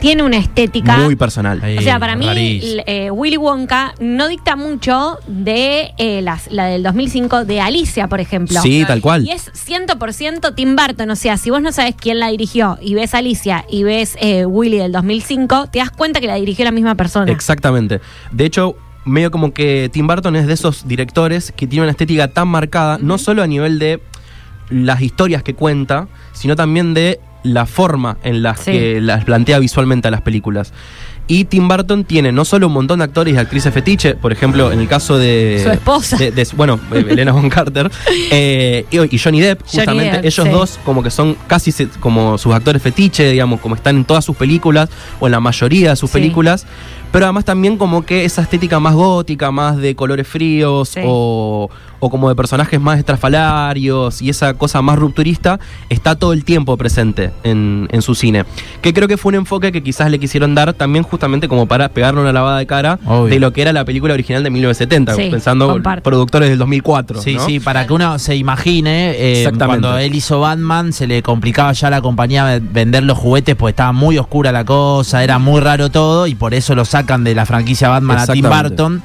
tiene 0.00 0.22
una 0.22 0.38
estética. 0.38 0.96
Muy 0.98 1.14
personal. 1.16 1.60
Ahí, 1.62 1.78
o 1.78 1.82
sea, 1.82 1.98
para 1.98 2.16
mí, 2.16 2.26
eh, 2.86 3.10
Willy 3.10 3.36
Wonka 3.36 3.94
no 4.00 4.28
dicta 4.28 4.56
mucho 4.56 5.18
de 5.26 5.92
eh, 5.98 6.22
las, 6.22 6.50
la 6.50 6.66
del 6.66 6.82
2005 6.82 7.44
de 7.44 7.60
Alicia, 7.60 8.08
por 8.08 8.20
ejemplo. 8.20 8.60
Sí, 8.62 8.84
tal 8.86 9.00
cual. 9.00 9.24
Y 9.26 9.30
es 9.30 9.52
100% 9.52 10.54
Tim 10.54 10.74
Burton. 10.74 11.10
O 11.10 11.16
sea, 11.16 11.36
si 11.36 11.50
vos 11.50 11.60
no 11.62 11.70
sabes 11.72 11.94
quién 11.94 12.18
la 12.18 12.28
dirigió 12.28 12.78
y 12.80 12.94
ves 12.94 13.14
Alicia 13.14 13.64
y 13.68 13.82
ves 13.82 14.16
eh, 14.20 14.46
Willy 14.46 14.78
del 14.78 14.92
2005, 14.92 15.68
te 15.70 15.78
das 15.78 15.90
cuenta 15.90 16.20
que 16.20 16.26
la 16.26 16.36
dirigió 16.36 16.64
la 16.64 16.72
misma 16.72 16.94
persona. 16.94 17.30
Exactamente. 17.30 18.00
De 18.32 18.44
hecho, 18.46 18.76
medio 19.04 19.30
como 19.30 19.52
que 19.52 19.90
Tim 19.92 20.06
Burton 20.06 20.36
es 20.36 20.46
de 20.46 20.54
esos 20.54 20.88
directores 20.88 21.52
que 21.52 21.66
tiene 21.66 21.82
una 21.82 21.92
estética 21.92 22.28
tan 22.28 22.48
marcada, 22.48 22.98
no 23.00 23.18
solo 23.18 23.42
a 23.42 23.46
nivel 23.46 23.78
de 23.78 24.00
las 24.70 25.02
historias 25.02 25.42
que 25.42 25.54
cuenta, 25.54 26.08
sino 26.32 26.56
también 26.56 26.94
de 26.94 27.20
la 27.42 27.66
forma 27.66 28.18
en 28.22 28.42
la 28.42 28.54
Sí. 28.56 28.72
que 28.72 29.00
las 29.00 29.24
plantea 29.24 29.58
visualmente 29.58 30.08
a 30.08 30.10
las 30.10 30.20
películas. 30.22 30.72
Y 31.26 31.44
Tim 31.44 31.68
Burton 31.68 32.02
tiene 32.02 32.32
no 32.32 32.44
solo 32.44 32.66
un 32.66 32.72
montón 32.72 32.98
de 32.98 33.04
actores 33.04 33.32
y 33.34 33.36
actrices 33.36 33.72
fetiche, 33.72 34.14
por 34.16 34.32
ejemplo, 34.32 34.72
en 34.72 34.80
el 34.80 34.88
caso 34.88 35.16
de. 35.16 35.60
Su 35.62 35.70
esposa. 35.70 36.16
de- 36.16 36.32
de- 36.32 36.48
bueno, 36.56 36.80
eh, 36.92 37.04
Elena 37.08 37.30
Von 37.30 37.48
Carter. 37.48 37.88
eh, 38.32 38.84
y, 38.90 39.16
Johnny 39.18 39.40
Depp, 39.40 39.60
Johnny 39.60 39.76
justamente. 39.76 40.16
Depp, 40.16 40.24
ellos 40.24 40.46
sí. 40.46 40.52
dos, 40.52 40.80
como 40.84 41.04
que 41.04 41.10
son 41.10 41.36
casi 41.46 41.72
como 42.00 42.36
sus 42.36 42.52
actores 42.52 42.82
fetiche, 42.82 43.30
digamos, 43.30 43.60
como 43.60 43.76
están 43.76 43.96
en 43.96 44.04
todas 44.04 44.24
sus 44.24 44.34
películas, 44.36 44.88
o 45.20 45.26
en 45.28 45.32
la 45.32 45.38
mayoría 45.40 45.90
de 45.90 45.96
sus 45.96 46.10
Sí. 46.10 46.14
películas. 46.18 46.66
Pero 47.12 47.24
además 47.26 47.44
también 47.44 47.76
como 47.76 48.02
que 48.06 48.24
esa 48.24 48.42
estética 48.42 48.78
más 48.80 48.94
gótica, 48.94 49.50
más 49.50 49.76
de 49.78 49.94
colores 49.96 50.26
fríos, 50.28 50.90
Sí. 50.90 51.00
o, 51.04 51.68
o 52.02 52.10
como 52.10 52.28
de 52.28 52.34
personajes 52.34 52.80
más 52.80 52.98
estrafalarios, 52.98 54.22
y 54.22 54.30
esa 54.30 54.54
cosa 54.54 54.80
más 54.82 54.98
rupturista, 54.98 55.58
está 55.88 56.14
todo 56.14 56.32
el 56.32 56.44
tiempo 56.44 56.76
presente 56.76 57.30
en, 57.42 57.88
en 57.90 58.02
su 58.02 58.14
cine. 58.14 58.44
Que 58.80 58.92
creo 58.94 59.08
que 59.08 59.16
fue 59.16 59.30
un 59.30 59.36
enfoque 59.36 59.72
que 59.72 59.82
quizás 59.82 60.10
le 60.10 60.18
quisieron 60.18 60.54
dar 60.54 60.72
también 60.72 61.02
justamente 61.04 61.48
como 61.48 61.66
para 61.66 61.88
pegarle 61.90 62.20
una 62.20 62.32
lavada 62.32 62.58
de 62.58 62.66
cara 62.66 62.98
Obvio. 63.04 63.26
de 63.34 63.40
lo 63.40 63.52
que 63.52 63.62
era 63.62 63.72
la 63.72 63.84
película 63.84 64.14
original 64.14 64.42
de 64.42 64.50
1970, 64.50 65.14
Sí, 65.14 65.28
pensando 65.30 65.68
comparto. 65.68 66.02
productores 66.02 66.48
del 66.48 66.58
2004. 66.58 67.20
Sí, 67.20 67.34
¿no? 67.34 67.44
sí, 67.46 67.60
para 67.60 67.86
que 67.86 67.92
uno 67.92 68.18
se 68.18 68.36
imagine, 68.36 69.10
eh, 69.10 69.38
Exactamente. 69.42 69.80
cuando 69.82 69.98
él 69.98 70.14
hizo 70.14 70.40
Batman 70.40 70.92
se 70.92 71.06
le 71.06 71.22
complicaba 71.22 71.72
ya 71.72 71.88
a 71.88 71.90
la 71.90 72.00
compañía 72.00 72.44
ve- 72.44 72.60
vender 72.60 73.02
los 73.02 73.18
juguetes 73.18 73.56
porque 73.56 73.70
estaba 73.70 73.92
muy 73.92 74.16
oscura 74.18 74.52
la 74.52 74.64
cosa, 74.64 75.22
era 75.24 75.38
muy 75.38 75.60
raro 75.60 75.90
todo 75.90 76.26
y 76.26 76.34
por 76.34 76.54
eso 76.54 76.74
lo 76.74 76.84
sacan 77.00 77.24
de 77.24 77.34
la 77.34 77.46
franquicia 77.46 77.88
Batman 77.88 78.18
a 78.18 78.26
Tim. 78.26 78.44
Burton. 78.48 79.02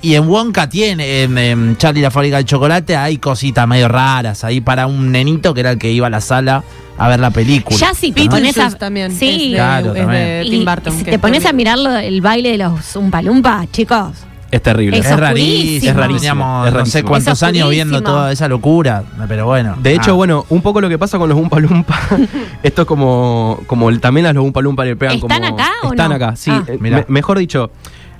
Y 0.00 0.14
en 0.14 0.28
Wonka 0.28 0.68
tiene, 0.68 1.24
en, 1.24 1.36
en 1.36 1.76
Charlie 1.76 2.02
la 2.02 2.12
fábrica 2.12 2.36
de 2.36 2.44
chocolate, 2.44 2.96
hay 2.96 3.18
cositas 3.18 3.66
medio 3.66 3.88
raras 3.88 4.44
ahí 4.44 4.60
para 4.60 4.86
un 4.86 5.10
nenito 5.10 5.52
que 5.54 5.60
era 5.60 5.72
el 5.72 5.78
que 5.78 5.90
iba 5.90 6.06
a 6.06 6.10
la 6.10 6.20
sala 6.20 6.62
a 6.96 7.08
ver 7.08 7.18
la 7.18 7.30
película. 7.32 7.76
Ya 7.76 7.94
si 7.94 8.12
te 8.12 8.20
Beetlejuice 8.20 8.54
pones 8.60 8.74
a. 8.74 8.78
también. 8.78 9.10
Sí. 9.10 9.26
es 9.46 9.50
de, 9.50 9.56
Claro, 9.56 9.86
es 9.88 9.94
de 9.94 10.00
también. 10.02 10.42
Tim 10.50 10.62
Y 10.62 10.64
Burton. 10.64 10.98
si 10.98 11.04
te 11.04 11.14
es 11.14 11.18
pones 11.20 11.38
a 11.40 11.50
terrible. 11.50 11.56
mirar 11.56 11.78
lo- 11.80 11.96
el 11.98 12.20
baile 12.20 12.50
de 12.52 12.58
los 12.58 12.94
Umpalumpa, 12.94 13.66
chicos. 13.72 14.12
Es 14.50 14.62
terrible. 14.62 14.98
Es 14.98 15.06
es 15.06 15.18
rarísimo, 15.18 15.90
es 15.90 15.96
rarísimo. 15.96 16.18
Teníamos 16.20 16.66
Es 16.68 16.72
no 16.72 16.76
sé 16.76 16.78
rarísimo. 16.78 17.08
cuántos 17.08 17.32
Es 17.34 17.42
años 17.42 17.68
viendo 17.70 18.02
toda 18.02 18.32
esa 18.32 18.48
locura, 18.48 19.02
pero 19.28 19.44
bueno. 19.46 19.76
De 19.82 19.94
hecho, 19.94 20.12
Ah. 20.12 20.14
bueno, 20.14 20.46
un 20.48 20.62
poco 20.62 20.80
lo 20.80 20.88
que 20.88 20.98
pasa 20.98 21.18
con 21.18 21.28
los 21.28 21.36
Umpa 21.38 21.60
Lumpa, 21.60 21.98
esto 22.62 22.82
es 22.82 22.88
como, 22.88 23.60
como 23.66 23.90
el- 23.90 24.00
también 24.00 24.24
a 24.26 24.32
los 24.32 24.42
Umpa 24.44 24.62
Lumpa 24.62 24.84
le 24.86 24.96
pegan 24.96 25.16
¿Están 25.16 25.42
como... 25.42 25.54
acá 25.54 25.70
o 25.82 25.90
Están 25.90 26.08
no? 26.10 26.14
acá, 26.16 26.34
sí. 26.36 26.50
Ah. 26.50 26.64
Eh, 26.66 26.78
me- 26.80 27.04
mejor 27.08 27.38
dicho, 27.38 27.70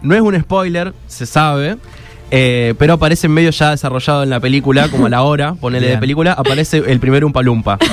no 0.02 0.14
es 0.14 0.20
un 0.20 0.38
spoiler, 0.38 0.92
se 1.06 1.24
sabe, 1.24 1.78
eh, 2.30 2.74
pero 2.78 2.94
aparece 2.94 3.28
medio 3.28 3.50
ya 3.50 3.70
desarrollado 3.70 4.22
en 4.22 4.30
la 4.30 4.40
película, 4.40 4.88
como 4.88 5.06
a 5.06 5.08
la 5.08 5.22
hora, 5.22 5.54
ponele 5.54 5.88
de 5.88 5.98
película, 5.98 6.32
aparece 6.32 6.82
el 6.86 7.00
primer 7.00 7.24
Umpa 7.24 7.42
Lumpa. 7.42 7.78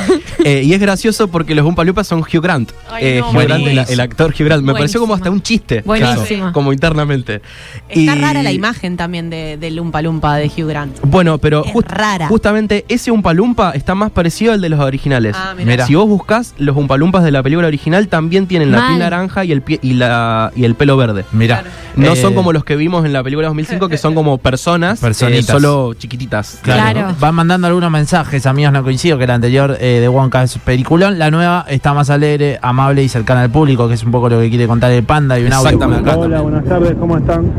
Eh, 0.48 0.62
y 0.64 0.74
es 0.74 0.80
gracioso 0.80 1.28
porque 1.30 1.56
los 1.56 1.66
Umpa 1.66 1.84
Lumpas 1.84 2.06
son 2.06 2.20
Hugh 2.20 2.40
Grant. 2.40 2.72
Ay, 2.92 3.04
Eh, 3.04 3.20
no, 3.20 3.32
Hugh 3.32 3.46
Grant, 3.48 3.66
el, 3.90 4.00
actor 4.00 4.30
Hugh 4.32 4.46
Grant. 4.46 4.62
Me 4.64 4.74
pareció 4.74 5.00
como 5.00 5.16
hasta 5.16 5.32
un 5.32 5.42
chiste. 5.42 5.82
Buenísimo. 5.84 6.52
Como 6.54 6.72
internamente. 6.72 7.42
Está 7.90 8.16
Y- 8.16 8.22
rara 8.22 8.44
la 8.44 8.52
imagen 8.52 8.96
también 8.96 9.32
de, 9.32 9.58
del 9.58 9.78
Lumpa 9.78 10.04
Lumpa 10.04 10.36
de 10.36 10.46
Hugh 10.46 10.68
Grant. 10.68 11.00
Bueno, 11.02 11.40
pero 11.40 11.66
Es 11.66 11.72
just- 11.72 11.90
rara. 11.90 12.28
justamente 12.28 12.86
ese 12.90 13.10
Umpalumpa 13.10 13.72
está 13.72 13.96
más 13.96 14.12
parecido 14.12 14.54
al 14.54 14.62
de 14.62 14.70
los 14.70 14.80
originales. 14.82 15.36
Ah, 15.36 15.56
mirá. 15.58 15.66
Mirá. 15.72 15.88
Si 15.88 15.96
vos 15.96 16.08
buscás, 16.08 16.54
los 16.60 16.78
Umpalumpas 16.78 17.24
de 17.24 17.32
la 17.32 17.42
película 17.42 17.66
original 17.68 18.08
también 18.08 18.46
tienen 18.46 18.72
la 18.72 18.86
piel 18.86 19.00
naranja 19.00 19.46
y 19.46 19.52
el, 19.52 19.64
pie- 19.64 19.80
y, 19.82 19.94
la, 19.94 20.52
y 20.56 20.66
el 20.66 20.76
pelo 20.76 20.96
verde. 20.96 21.26
Mira. 21.32 21.64
No 21.96 22.14
Eh, 22.14 22.16
son 22.18 22.36
como 22.36 22.54
los 22.54 22.64
que 22.64 22.76
vimos 22.76 23.04
en 23.06 23.14
la 23.14 23.24
película 23.24 23.48
2005, 23.48 23.88
que 23.90 23.98
son 23.98 24.14
como 24.14 24.25
personas, 24.38 25.00
Personitas. 25.00 25.50
eh, 25.50 25.52
solo 25.52 25.94
chiquititas. 25.94 26.60
Claro. 26.62 27.00
Claro. 27.00 27.16
Van 27.20 27.36
mandando 27.36 27.68
algunos 27.68 27.92
mensajes, 27.92 28.46
amigos, 28.46 28.74
no 28.74 28.84
coincido 28.84 29.18
que 29.18 29.24
el 29.26 29.32
anterior 29.32 29.78
eh, 29.80 30.00
de 30.02 30.10
Wonka 30.10 30.44
es 30.44 30.58
peliculón. 30.58 31.18
La 31.20 31.32
nueva 31.32 31.66
está 31.68 31.94
más 31.94 32.10
alegre, 32.10 32.60
amable 32.62 33.04
y 33.04 33.10
cercana 33.10 33.42
al 33.44 33.50
público, 33.50 33.88
que 33.88 33.94
es 33.94 34.04
un 34.04 34.12
poco 34.12 34.30
lo 34.30 34.40
que 34.40 34.50
quiere 34.50 34.68
contar 34.68 34.92
el 34.92 35.04
panda 35.04 35.40
y 35.40 35.46
un 35.46 35.54
audio 35.54 35.80
Hola, 36.18 36.42
buenas 36.42 36.66
tardes, 36.66 36.96
¿cómo 37.00 37.18
están? 37.18 37.52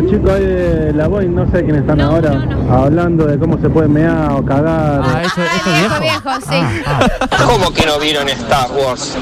Los 0.00 0.10
chicos 0.12 0.30
ahí 0.30 0.44
de 0.46 0.92
la 0.92 1.08
Boeing, 1.08 1.34
no 1.34 1.44
sé 1.50 1.64
quiénes 1.64 1.80
están 1.80 1.98
No, 1.98 2.04
ahora, 2.10 2.30
no, 2.34 2.46
no. 2.62 2.72
hablando 2.72 3.26
de 3.26 3.38
cómo 3.38 3.58
se 3.60 3.68
puede 3.68 3.88
mear 3.88 4.30
o 4.32 4.44
cagar. 4.44 5.00
Ah, 5.02 5.22
¿esto, 5.24 5.42
esto 5.42 5.70
es 5.70 5.78
viejo, 5.80 6.00
viejo? 6.00 6.22
viejo, 6.22 6.40
sí. 6.40 6.82
Ah, 6.86 7.00
ah. 7.20 7.28
¿Cómo 7.46 7.72
que 7.72 7.84
no 7.86 7.98
vieron 7.98 8.28
Star 8.28 8.68
Wars? 8.70 9.16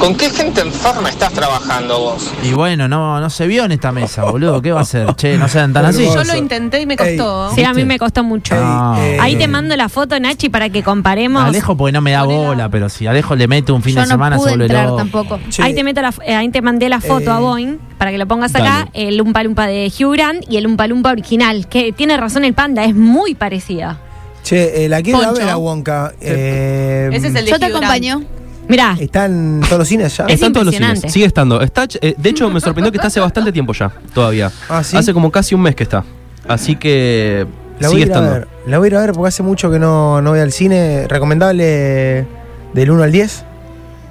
¿Con 0.00 0.16
qué 0.16 0.30
gente 0.30 0.62
enferma 0.62 1.10
estás 1.10 1.32
trabajando 1.32 1.98
vos? 1.98 2.30
Y 2.42 2.52
bueno, 2.54 2.88
no, 2.88 3.20
no 3.20 3.28
se 3.28 3.46
vio 3.46 3.64
en 3.64 3.72
esta 3.72 3.92
mesa, 3.92 4.24
boludo. 4.24 4.62
¿Qué 4.62 4.72
va 4.72 4.80
a 4.80 4.84
ser? 4.86 5.14
Che, 5.16 5.36
no 5.36 5.48
sean 5.48 5.72
tan 5.74 5.84
así. 5.84 6.04
Yo 6.06 6.24
lo 6.24 6.34
intenté 6.36 6.80
y 6.80 6.86
me 6.86 6.96
costó. 6.96 7.50
Sí, 7.54 7.62
a 7.64 7.74
mí 7.74 7.84
me 7.84 7.98
costó 7.98 8.24
mucho. 8.24 8.54
No. 8.54 8.96
Eh, 9.02 9.18
Ahí 9.20 9.36
te 9.36 9.48
mando 9.48 9.76
la 9.76 9.88
foto, 9.90 10.18
Nachi, 10.18 10.48
para 10.48 10.70
que 10.70 10.82
comparemos. 10.82 11.42
Alejo 11.44 11.76
porque 11.76 11.92
no 11.92 12.00
me 12.00 12.12
da 12.12 12.22
bola, 12.22 12.70
pero 12.70 12.88
si 12.88 13.06
Alejo 13.06 13.36
le 13.36 13.48
mete 13.48 13.72
un 13.72 13.82
fin 13.82 13.96
Yo 13.96 14.00
de 14.00 14.06
no 14.06 14.12
semana 14.12 14.36
se 14.36 14.40
pude 14.40 14.50
vuelve 14.52 14.64
entrar 14.66 14.84
loco. 14.86 14.96
tampoco. 14.96 15.40
Ahí 15.60 15.74
te 15.74 15.84
meto 15.84 16.00
la, 16.00 16.14
eh, 16.24 16.34
ahí 16.34 16.48
te 16.48 16.62
mandé 16.62 16.88
la 16.88 17.00
foto 17.00 17.30
Eh, 17.30 17.34
a 17.34 17.38
Boeing 17.38 17.76
para 17.98 18.10
que 18.10 18.18
lo 18.18 18.26
pongas 18.26 18.52
acá, 18.54 18.88
dale. 18.92 19.08
el 19.08 19.20
Umpa 19.20 19.44
Lumpa 19.44 19.66
de 19.66 19.92
Hugh 19.96 20.14
Y 20.48 20.56
el 20.56 20.66
Umpa 20.66 20.86
Lumpa 20.86 21.10
original, 21.10 21.66
que 21.68 21.92
tiene 21.92 22.16
razón 22.16 22.44
el 22.44 22.54
panda, 22.54 22.84
es 22.84 22.94
muy 22.94 23.34
parecida. 23.34 23.98
Che, 24.42 24.84
eh, 24.84 24.88
la 24.88 25.02
quiero 25.02 25.18
Poncho. 25.20 25.34
ver 25.34 25.48
a 25.50 25.56
Wonka. 25.56 26.12
Eh, 26.20 27.10
Ese 27.12 27.28
es 27.28 27.34
el 27.34 27.44
de 27.44 27.50
Yo 27.50 27.58
te 27.58 27.66
Hugh 27.66 27.70
Grant. 27.70 27.84
acompaño. 27.84 28.22
Mirá, 28.68 28.96
¿Está 28.98 29.26
en 29.26 29.60
todos 29.66 29.78
los 29.80 29.88
cines 29.88 30.16
ya? 30.16 30.24
Es 30.26 30.34
Está 30.34 30.46
en 30.46 30.52
todos 30.52 30.66
los 30.66 30.74
cines. 30.74 30.88
impresionante. 30.88 31.12
Sigue 31.12 31.26
estando. 31.26 31.60
Está, 31.60 31.86
eh, 32.00 32.14
de 32.16 32.28
hecho, 32.30 32.48
me 32.50 32.60
sorprendió 32.60 32.90
que 32.92 32.98
está 32.98 33.08
hace 33.08 33.20
bastante 33.20 33.52
tiempo 33.52 33.72
ya, 33.72 33.92
todavía. 34.14 34.50
Ah, 34.68 34.82
¿sí? 34.84 34.96
Hace 34.96 35.12
como 35.12 35.30
casi 35.30 35.54
un 35.54 35.62
mes 35.62 35.74
que 35.74 35.82
está. 35.82 36.04
Así 36.48 36.76
que 36.76 37.46
La 37.80 37.88
voy, 37.88 37.96
sigue 37.98 38.04
a 38.04 38.06
ir 38.06 38.12
a 38.12 38.14
estando. 38.16 38.32
ver. 38.32 38.48
la 38.66 38.78
voy 38.78 38.86
a 38.86 38.88
ir 38.88 38.96
a 38.96 39.00
ver 39.00 39.12
porque 39.12 39.28
hace 39.28 39.42
mucho 39.42 39.70
que 39.70 39.78
no, 39.78 40.22
no 40.22 40.30
voy 40.30 40.40
al 40.40 40.52
cine. 40.52 41.06
¿Recomendable 41.08 42.24
del 42.72 42.90
1 42.90 43.02
al 43.02 43.12
10? 43.12 43.44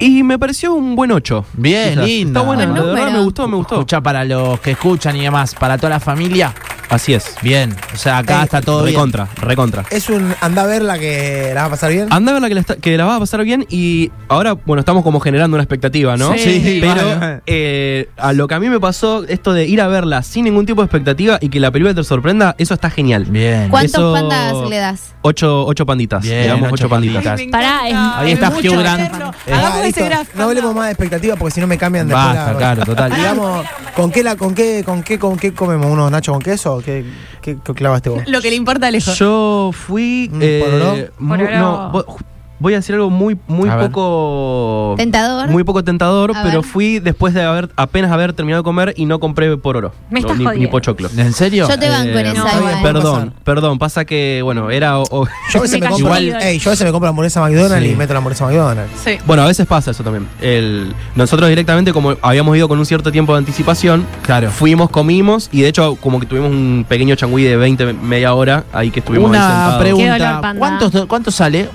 Y 0.02 0.24
me 0.24 0.38
pareció 0.40 0.74
un 0.74 0.96
buen 0.96 1.12
8. 1.12 1.46
Bien, 1.54 1.90
Quizás. 1.92 2.06
lindo. 2.06 2.40
Está 2.40 2.48
buena, 2.48 2.64
Buen 2.66 2.74
de 2.76 2.82
verdad 2.82 2.96
número. 3.04 3.18
me 3.20 3.24
gustó, 3.24 3.48
me 3.48 3.56
gustó. 3.58 3.76
Escucha 3.76 4.02
para 4.02 4.26
los 4.26 4.60
que 4.60 4.72
escuchan 4.72 5.16
y 5.16 5.22
demás, 5.22 5.54
para 5.56 5.78
toda 5.78 5.92
la 5.92 6.00
familia. 6.00 6.54
Así 6.92 7.14
es. 7.14 7.36
Bien, 7.42 7.74
o 7.94 7.98
sea, 7.98 8.18
acá 8.20 8.40
Ey, 8.40 8.44
está 8.44 8.62
todo 8.62 8.84
bien. 8.84 8.94
Recontra, 8.96 9.28
recontra. 9.38 9.86
Es 9.90 10.10
un 10.10 10.36
anda 10.42 10.64
a 10.64 10.68
verla 10.68 11.00
que 11.00 11.52
la 11.56 11.62
va 11.62 11.68
a 11.68 11.70
pasar 11.72 11.92
bien. 11.92 12.08
Anda 12.12 12.32
a 12.32 12.34
ver 12.34 12.42
la 12.42 12.48
que, 12.50 12.54
la 12.56 12.60
está- 12.62 12.76
que 12.76 12.98
la 12.98 13.06
vas 13.06 13.16
a 13.16 13.20
pasar 13.22 13.44
bien 13.46 13.66
y 13.70 14.12
ahora, 14.28 14.54
bueno, 14.54 14.82
estamos 14.82 15.02
como 15.04 15.20
generando 15.22 15.56
una 15.56 15.64
expectativa, 15.64 16.18
¿no? 16.18 16.34
Sí, 16.38 16.80
Pero 16.82 17.18
vale. 17.20 17.42
eh, 17.46 18.10
a 18.18 18.34
lo 18.34 18.48
que 18.48 18.56
a 18.56 18.60
mí 18.60 18.70
me 18.70 18.80
pasó, 18.80 19.24
esto 19.28 19.54
de 19.54 19.66
ir 19.68 19.80
a 19.82 19.88
verla 19.88 20.22
sin 20.22 20.44
ningún 20.46 20.66
tipo 20.66 20.82
de 20.82 20.86
expectativa 20.88 21.38
y 21.42 21.48
que 21.50 21.60
la 21.62 21.72
película 21.72 21.96
te 21.96 22.04
sorprenda, 22.04 22.56
eso 22.58 22.74
está 22.74 22.90
genial. 22.90 23.24
Bien. 23.26 23.70
¿Cuántos 23.70 23.94
Eso- 23.94 24.12
pandas 24.14 24.70
le 24.70 24.78
das? 24.78 25.02
Ocho, 25.22 25.66
ocho 25.66 25.86
panditas. 25.86 26.24
Bien, 26.24 26.42
le 26.42 26.48
damos 26.48 26.64
ocho 26.74 26.74
ocho 26.86 26.90
panditas. 26.90 27.24
panditas. 27.24 27.52
Pará, 27.52 27.88
encanta, 27.88 28.20
Ahí 28.20 28.32
es 28.32 28.34
está 28.34 28.50
Hugh 28.50 28.80
Grant. 28.80 29.02
Eh, 29.02 29.54
Hagamos 29.54 29.72
Ah, 29.72 29.78
ese 29.80 29.86
listo. 29.86 30.06
graph. 30.06 30.28
no 30.36 30.44
hablemos 30.44 30.76
más 30.76 30.86
de 30.88 30.92
expectativas 30.92 31.38
porque 31.40 31.54
si 31.54 31.62
no 31.62 31.68
me 31.68 31.78
cambian 31.78 32.08
después. 32.08 32.26
Basta, 32.26 32.52
la- 32.54 32.58
claro, 32.58 32.84
total. 32.86 33.14
Digamos, 33.16 33.66
¿con 33.96 34.12
qué, 34.12 34.24
la, 34.24 34.36
con, 34.36 34.54
qué, 34.56 34.84
con, 34.84 35.04
qué, 35.04 35.20
¿con 35.20 35.38
qué 35.38 35.54
comemos? 35.54 35.86
¿Unos 35.88 36.12
nachos 36.12 36.34
con 36.34 36.42
queso? 36.42 36.81
O 36.82 36.86
¿Qué, 36.86 37.06
qué, 37.42 37.58
qué 37.64 37.74
clavaste 37.74 38.10
vos? 38.10 38.24
Lo 38.28 38.42
que 38.42 38.50
le 38.50 38.56
importa 38.56 38.88
a 38.88 38.90
Alejo. 38.90 39.14
Yo 39.14 39.72
fui. 39.74 40.30
¿Un 40.34 40.40
eh, 40.42 40.62
Pororó. 40.64 41.58
no, 41.60 41.92
vo- 41.92 42.18
voy 42.62 42.74
a 42.74 42.78
decir 42.78 42.94
algo 42.96 43.10
muy, 43.10 43.38
muy 43.48 43.68
A 43.70 43.76
ver. 43.76 43.88
poco. 43.92 44.94
Tentador. 44.98 45.50
Muy 45.50 45.64
poco 45.64 45.84
tentador, 45.84 46.32
A 46.36 46.44
pero 46.44 46.62
ver. 46.62 46.70
fui 46.70 47.00
después 47.00 47.34
de 47.34 47.42
haber 47.44 47.70
apenas 47.76 48.12
haber 48.12 48.34
terminado 48.34 48.62
de 48.62 48.64
comer 48.64 48.94
y 48.96 49.06
no 49.06 49.20
compré 49.20 49.58
por 49.58 49.78
oro. 49.78 49.94
Me 50.10 50.20
estás 50.20 50.38
ni, 50.38 50.44
ni 50.44 50.46
jodiendo. 50.50 50.70
pochoclo. 50.70 51.10
¿En 51.18 51.34
serio? 51.34 51.68
Yo 51.68 51.78
te 51.80 51.90
banco 51.90 52.18
en 52.20 52.26
Eh, 52.28 52.32
esa 52.32 52.44
no, 52.44 52.58
igual. 52.60 52.82
Perdón, 52.84 53.34
perdón, 53.44 53.80
pasa 53.80 54.06
que, 54.06 54.42
bueno, 54.44 54.70
era. 54.70 55.00
o- 55.00 55.04
o- 55.10 55.28
Yo 55.52 55.60
a 55.60 55.62
veces 55.64 55.80
Me 55.82 55.88
compro, 55.88 56.06
igual. 56.20 56.42
ey, 56.42 56.60
yo 56.60 56.70
a 56.70 56.74
veces 56.74 56.86
me 56.86 56.92
compro 56.92 57.10
hamburguesa 57.10 57.42
McDonald's 57.42 57.86
Sí. 57.88 57.94
y 57.94 57.96
meto 57.96 58.14
la 58.14 58.18
hamburguesa 58.20 58.46
McDonald's. 58.46 58.92
Sí. 59.04 59.18
bueno, 59.26 59.44
a 59.44 59.48
veces 59.48 59.66
pasa 59.66 59.92
eso 59.92 60.04
también. 60.04 60.28
El, 60.42 60.94
nosotros 61.16 61.50
directamente, 61.50 61.92
como 61.94 62.16
habíamos 62.22 62.56
ido 62.56 62.68
con 62.68 62.78
un 62.78 62.86
cierto 62.86 63.12
tiempo 63.12 63.34
de 63.34 63.40
anticipación, 63.40 64.06
Claro. 64.22 64.52
fuimos, 64.52 64.90
comimos 64.92 65.50
y 65.52 65.62
de 65.62 65.68
hecho, 65.70 65.96
como 65.96 66.20
que 66.20 66.26
tuvimos 66.28 66.52
un 66.52 66.86
pequeño 66.88 67.16
changüí 67.16 67.44
de 67.44 67.58
20, 67.58 67.94
media 67.94 68.34
hora 68.34 68.66
ahí 68.74 68.92
que 68.92 69.00
estuvimos 69.00 69.32
ahí 69.32 69.38
Una. 69.40 69.72
Qué 69.74 69.80
pregunta. 69.80 70.18
dolor, 70.18 70.42
panda. 70.42 70.60
¿Cuánto, 70.60 71.08
¿Cuánto 71.08 71.32
sale? 71.32 71.70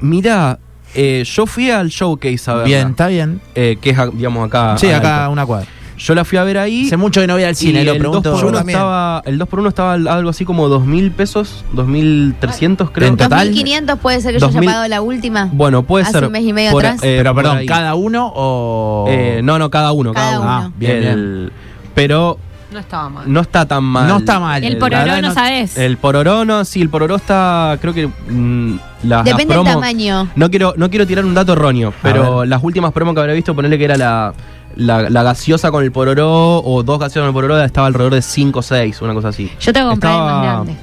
Mira, 0.00 0.58
eh, 0.94 1.24
yo 1.24 1.46
fui 1.46 1.70
al 1.70 1.88
showcase 1.88 2.50
a 2.50 2.54
verla. 2.54 2.64
Bien, 2.66 2.88
está 2.90 3.06
bien. 3.08 3.40
eh, 3.54 3.76
que 3.80 3.90
es, 3.90 3.98
digamos, 4.14 4.46
acá. 4.46 4.76
Sí, 4.78 4.90
acá 4.90 5.28
una 5.28 5.44
cuadra. 5.46 5.66
Yo 5.98 6.14
la 6.14 6.26
fui 6.26 6.36
a 6.36 6.44
ver 6.44 6.58
ahí. 6.58 6.84
Hace 6.86 6.98
mucho 6.98 7.22
que 7.22 7.26
no 7.26 7.32
voy 7.32 7.44
al 7.44 7.56
cine, 7.56 7.80
y 7.80 7.84
lo 7.86 7.92
el 7.92 7.98
pregunto. 7.98 8.30
2 8.30 8.32
por 8.34 8.42
Yo 8.42 8.48
1 8.48 8.58
también. 8.58 8.76
estaba, 8.78 9.22
el 9.24 9.38
2 9.38 9.48
por 9.48 9.60
1 9.60 9.68
estaba 9.70 9.92
algo 9.94 10.28
así 10.28 10.44
como 10.44 10.68
2.000 10.68 11.10
pesos, 11.12 11.64
2.300 11.74 12.90
creo. 12.92 13.08
En 13.08 13.16
total. 13.16 13.46
2500 13.46 13.98
puede 14.00 14.20
ser 14.20 14.34
que 14.34 14.40
yo 14.40 14.46
2000. 14.46 14.60
haya 14.62 14.72
pagado 14.74 14.88
la 14.88 15.00
última. 15.00 15.48
Bueno, 15.52 15.84
puede 15.84 16.02
Hace 16.04 16.12
ser. 16.12 16.24
un 16.26 16.32
mes 16.32 16.42
y 16.44 16.52
medio 16.52 16.72
por- 16.72 16.84
atrás. 16.84 17.00
eh, 17.02 17.14
Pero 17.16 17.34
perdón. 17.34 17.64
¿cada 17.66 17.94
uno 17.94 18.30
o.? 18.34 19.06
Eh, 19.08 19.40
no, 19.42 19.58
no, 19.58 19.70
cada 19.70 19.92
uno. 19.92 20.12
Cada, 20.12 20.26
Cada 20.32 20.40
uno. 20.40 20.48
uno. 20.50 20.66
Ah, 20.66 20.70
bien, 20.76 21.00
bien. 21.00 21.12
El- 21.12 21.52
Pero 21.94 22.38
No 22.76 22.80
estaba 22.80 23.08
mal. 23.08 23.32
no 23.32 23.40
está 23.40 23.66
tan 23.66 23.84
mal. 23.84 24.06
No 24.06 24.18
está 24.18 24.38
mal. 24.38 24.62
el 24.62 24.76
pororó 24.78 25.20
no 25.22 25.32
sabes. 25.32 25.76
El 25.78 25.96
pororó 25.96 26.44
no, 26.44 26.64
sí, 26.64 26.82
el 26.82 26.90
pororó 26.90 27.16
está, 27.16 27.78
creo 27.80 27.94
que 27.94 28.06
mm, 28.06 28.78
las, 29.04 29.24
Depende 29.24 29.54
las 29.54 29.64
del 29.64 29.74
tamaño. 29.74 30.28
No 30.36 30.50
quiero, 30.50 30.74
no 30.76 30.90
quiero 30.90 31.06
tirar 31.06 31.24
un 31.24 31.34
dato 31.34 31.54
erróneo, 31.54 31.92
pero 32.02 32.44
las 32.44 32.62
últimas 32.62 32.92
promos 32.92 33.14
que 33.14 33.20
habré 33.20 33.34
visto, 33.34 33.54
ponerle 33.54 33.78
que 33.78 33.84
era 33.84 33.96
la, 33.96 34.34
la, 34.76 35.08
la 35.08 35.22
gaseosa 35.22 35.70
con 35.70 35.82
el 35.82 35.90
pororó 35.92 36.62
o 36.62 36.82
dos 36.82 36.98
gaseosas 36.98 37.22
con 37.22 37.28
el 37.28 37.32
pororó 37.32 37.64
estaba 37.64 37.86
alrededor 37.86 38.14
de 38.14 38.22
5 38.22 38.58
o 38.58 38.62
6, 38.62 39.02
una 39.02 39.14
cosa 39.14 39.28
así. 39.28 39.50
Yo 39.58 39.72
tengo 39.72 39.88
que 39.88 39.92
comprar 39.92 40.12
el 40.12 40.20
más 40.20 40.42
grande. 40.42 40.76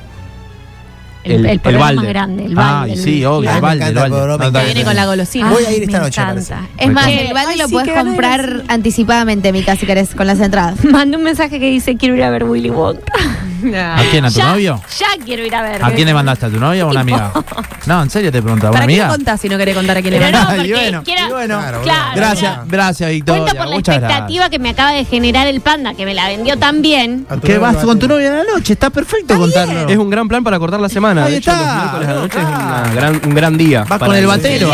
El, 1.24 1.46
el- 1.46 1.62
el, 1.64 1.78
balde. 1.78 1.96
más 1.96 2.06
grande, 2.08 2.46
el 2.46 2.54
Ah, 2.58 2.86
sí, 2.96 3.24
obvio, 3.24 3.50
el 3.50 3.62
balde, 3.62 3.88
el 3.88 3.94
balde. 3.96 4.46
está 4.46 4.64
Viene 4.64 4.84
con 4.84 4.96
la 4.96 5.06
golosina. 5.06 5.50
Voy 5.50 5.64
a 5.66 5.72
ir 5.72 5.84
esta 5.84 6.00
noche. 6.00 6.22
Es 6.78 6.92
más, 6.92 7.08
Eh, 7.08 7.28
el 7.28 7.34
balde 7.34 7.54
ay, 7.54 7.58
lo 7.58 7.68
sí, 7.68 7.74
puedes 7.74 7.94
comprar 7.98 8.64
anticipadamente, 8.68 9.52
Mica, 9.54 9.76
si 9.76 9.86
querés, 9.86 10.14
con 10.16 10.28
las 10.28 10.40
entradas. 10.40 10.84
Mandé 10.84 11.18
un 11.18 11.24
mensaje 11.24 11.60
que 11.60 11.70
dice 11.70 11.96
quiero 11.98 12.16
ir 12.16 12.24
a 12.24 12.30
ver 12.30 12.44
Willy 12.44 12.70
Wonka. 12.70 13.14
¿A 13.76 14.02
quién? 14.12 14.26
¿A 14.26 14.30
tu 14.30 14.36
ya, 14.38 14.46
novio? 14.48 14.82
Ya 15.00 15.24
quiero 15.24 15.46
ir 15.46 15.56
a 15.56 15.62
ver. 15.62 15.84
¿A 15.84 15.92
quién 15.92 16.08
le 16.08 16.14
mandaste? 16.14 16.46
¿A 16.46 16.50
tu 16.50 16.60
novia 16.60 16.86
o 16.86 16.90
a 16.90 16.92
una 16.92 17.02
amiga? 17.02 17.32
No, 17.86 18.02
en 18.02 18.10
serio 18.10 18.32
te 18.32 18.42
pregunto, 18.42 18.68
¿a 18.68 18.70
una 18.70 18.80
¿Para 18.80 18.88
qué 18.88 18.94
amiga? 18.94 19.08
lo 19.08 19.14
contás 19.16 19.42
si 19.42 19.50
no 19.50 19.58
querés 19.58 19.76
contar 19.76 19.98
a 19.98 20.02
quién 20.02 20.14
le 20.14 20.20
Pero 20.22 20.32
no, 20.32 20.38
mandaste? 20.38 20.68
Y 20.68 20.72
bueno, 20.72 21.04
quiero, 21.04 21.28
y 21.28 21.32
bueno. 21.32 21.60
Claro, 21.60 21.82
claro, 21.82 22.12
Gracias, 22.16 22.54
claro. 22.54 22.68
gracias, 22.70 23.10
Victoria. 23.10 23.42
Cuento 23.44 23.58
por 23.58 23.68
la 23.68 23.76
expectativa 23.76 24.26
gracias. 24.26 24.50
que 24.50 24.60
me 24.60 24.70
acaba 24.70 24.92
de 24.92 25.04
generar 25.06 25.48
el 25.48 25.60
panda, 25.60 25.94
que 25.94 26.06
me 26.06 26.14
la 26.14 26.28
vendió 26.30 26.58
tan 26.58 26.82
bien. 26.82 27.26
¿Qué 27.42 27.56
novio 27.56 27.60
vas 27.62 27.78
va 27.78 27.82
con 27.82 28.00
tu 28.00 28.08
novia 28.08 28.30
a 28.30 28.44
la 28.44 28.54
noche? 28.54 28.72
Está 28.74 28.90
perfecto 28.90 29.38
contarlo. 29.38 29.90
Es 29.90 29.98
un 29.98 30.10
gran 30.10 30.30
plan 30.30 30.44
para 30.46 30.58
cortar 30.60 30.80
la 30.80 30.88
semana. 30.88 31.26
Ahí 31.26 31.34
de 31.34 31.38
hecho, 31.40 31.52
está, 31.52 31.66
los 31.66 31.76
miércoles 31.76 32.08
a 32.08 32.14
la 32.14 32.20
noche 32.22 32.38
es 32.40 32.46
ah. 32.48 32.84
una 32.86 32.94
gran- 32.94 33.22
un 33.26 33.36
gran 33.36 33.58
día. 33.58 33.86
Vas 33.90 34.00
con 34.00 34.16
el 34.16 34.28
batero. 34.28 34.70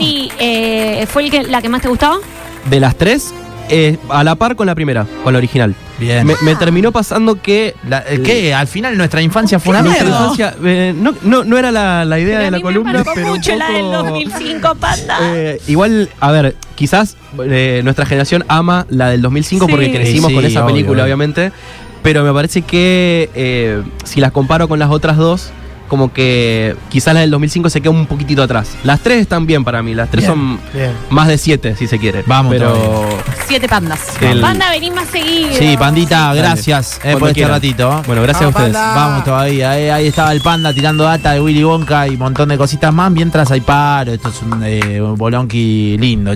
¿eh? 0.00 0.28
eh, 0.38 1.06
¿fue 1.08 1.24
el 1.24 1.30
que, 1.32 1.42
la 1.42 1.60
que 1.60 1.68
más 1.68 1.82
te 1.82 1.88
gustó? 1.88 2.20
De 2.66 2.78
las 2.78 2.94
tres, 2.96 3.34
eh, 3.68 3.98
a 4.10 4.22
la 4.22 4.36
par 4.36 4.54
con 4.54 4.66
la 4.66 4.74
primera, 4.76 5.06
con 5.24 5.32
la 5.32 5.38
original. 5.38 5.74
Bien. 5.98 6.26
Me, 6.26 6.34
me 6.42 6.56
terminó 6.56 6.90
pasando 6.92 7.40
que. 7.40 7.74
La- 7.88 8.04
eh, 8.08 8.20
¿Qué? 8.24 8.52
Al 8.52 8.66
final 8.66 8.96
nuestra 8.96 9.22
infancia 9.22 9.58
fue 9.60 9.70
una 9.70 9.82
nuestra 9.82 10.08
infancia, 10.08 10.54
eh, 10.64 10.92
no, 10.96 11.14
no, 11.22 11.44
no 11.44 11.56
era 11.56 11.70
la, 11.70 12.04
la 12.04 12.18
idea 12.18 12.38
Pero 12.38 12.40
de 12.42 12.46
a 12.48 12.50
la 12.50 12.56
mí 12.56 12.62
columna, 12.62 13.04
pero. 13.14 13.26
un 13.28 13.32
mucho 13.36 13.54
la 13.56 13.68
del 13.70 13.82
poco- 13.82 14.02
2005, 14.08 14.74
panda. 14.74 15.18
Eh, 15.34 15.60
igual, 15.68 16.08
a 16.20 16.32
ver, 16.32 16.56
quizás 16.74 17.16
eh, 17.44 17.80
nuestra 17.84 18.06
generación 18.06 18.44
ama 18.48 18.86
la 18.90 19.10
del 19.10 19.22
2005 19.22 19.66
Sí. 19.66 19.70
porque 19.72 19.92
crecimos 19.92 20.30
Sí, 20.30 20.34
con 20.34 20.44
esa 20.44 20.64
obvio, 20.64 20.74
película, 20.74 20.94
obvio. 21.02 21.14
obviamente. 21.14 21.52
Pero 22.02 22.22
me 22.24 22.32
parece 22.34 22.62
que 22.62 23.30
eh, 23.34 23.82
si 24.04 24.20
las 24.20 24.32
comparo 24.32 24.68
con 24.68 24.78
las 24.78 24.90
otras 24.90 25.16
dos, 25.16 25.52
como 25.94 26.12
que 26.12 26.74
quizás 26.88 27.14
la 27.14 27.20
del 27.20 27.30
2005 27.30 27.70
se 27.70 27.80
queda 27.80 27.90
un 27.92 28.06
poquitito 28.06 28.42
atrás. 28.42 28.70
Las 28.82 28.98
tres 28.98 29.20
están 29.20 29.46
bien 29.46 29.62
para 29.62 29.80
mí, 29.80 29.94
las 29.94 30.10
tres 30.10 30.24
Bien, 30.24 30.32
son 30.32 30.60
bien. 30.72 30.90
más 31.08 31.28
de 31.28 31.38
siete, 31.38 31.76
si 31.76 31.86
se 31.86 32.00
quiere. 32.00 32.24
Vamos 32.26 32.52
pero 32.52 33.08
Siete 33.46 33.68
pandas. 33.68 34.00
el- 34.20 34.40
Panda, 34.40 34.70
venís 34.72 34.92
más 34.92 35.06
seguido. 35.08 35.50
Sí, 35.56 35.76
pandita, 35.78 36.18
Dale. 36.18 36.40
gracias 36.40 36.98
eh, 37.04 37.12
por 37.12 37.28
este 37.28 37.34
quieran. 37.34 37.52
ratito. 37.52 38.02
Bueno, 38.08 38.22
gracias 38.22 38.42
Vamos, 38.52 38.56
a 38.56 38.58
ustedes. 38.58 38.74
Panda. 38.76 38.94
Vamos 38.96 39.24
todavía, 39.24 39.78
eh. 39.78 39.92
ahí 39.92 40.08
estaba 40.08 40.32
el 40.32 40.40
panda 40.40 40.72
tirando 40.74 41.04
data 41.04 41.30
de 41.30 41.40
Willy 41.40 41.62
Wonka 41.62 42.08
y 42.08 42.14
un 42.14 42.18
montón 42.18 42.48
de 42.48 42.58
cositas 42.58 42.92
más, 42.92 43.12
mientras 43.12 43.52
hay 43.52 43.60
paro, 43.60 44.12
esto 44.14 44.30
es 44.30 44.42
un 44.42 44.62
eh, 44.66 45.00
bolonqui 45.00 45.96
lindo. 45.98 46.32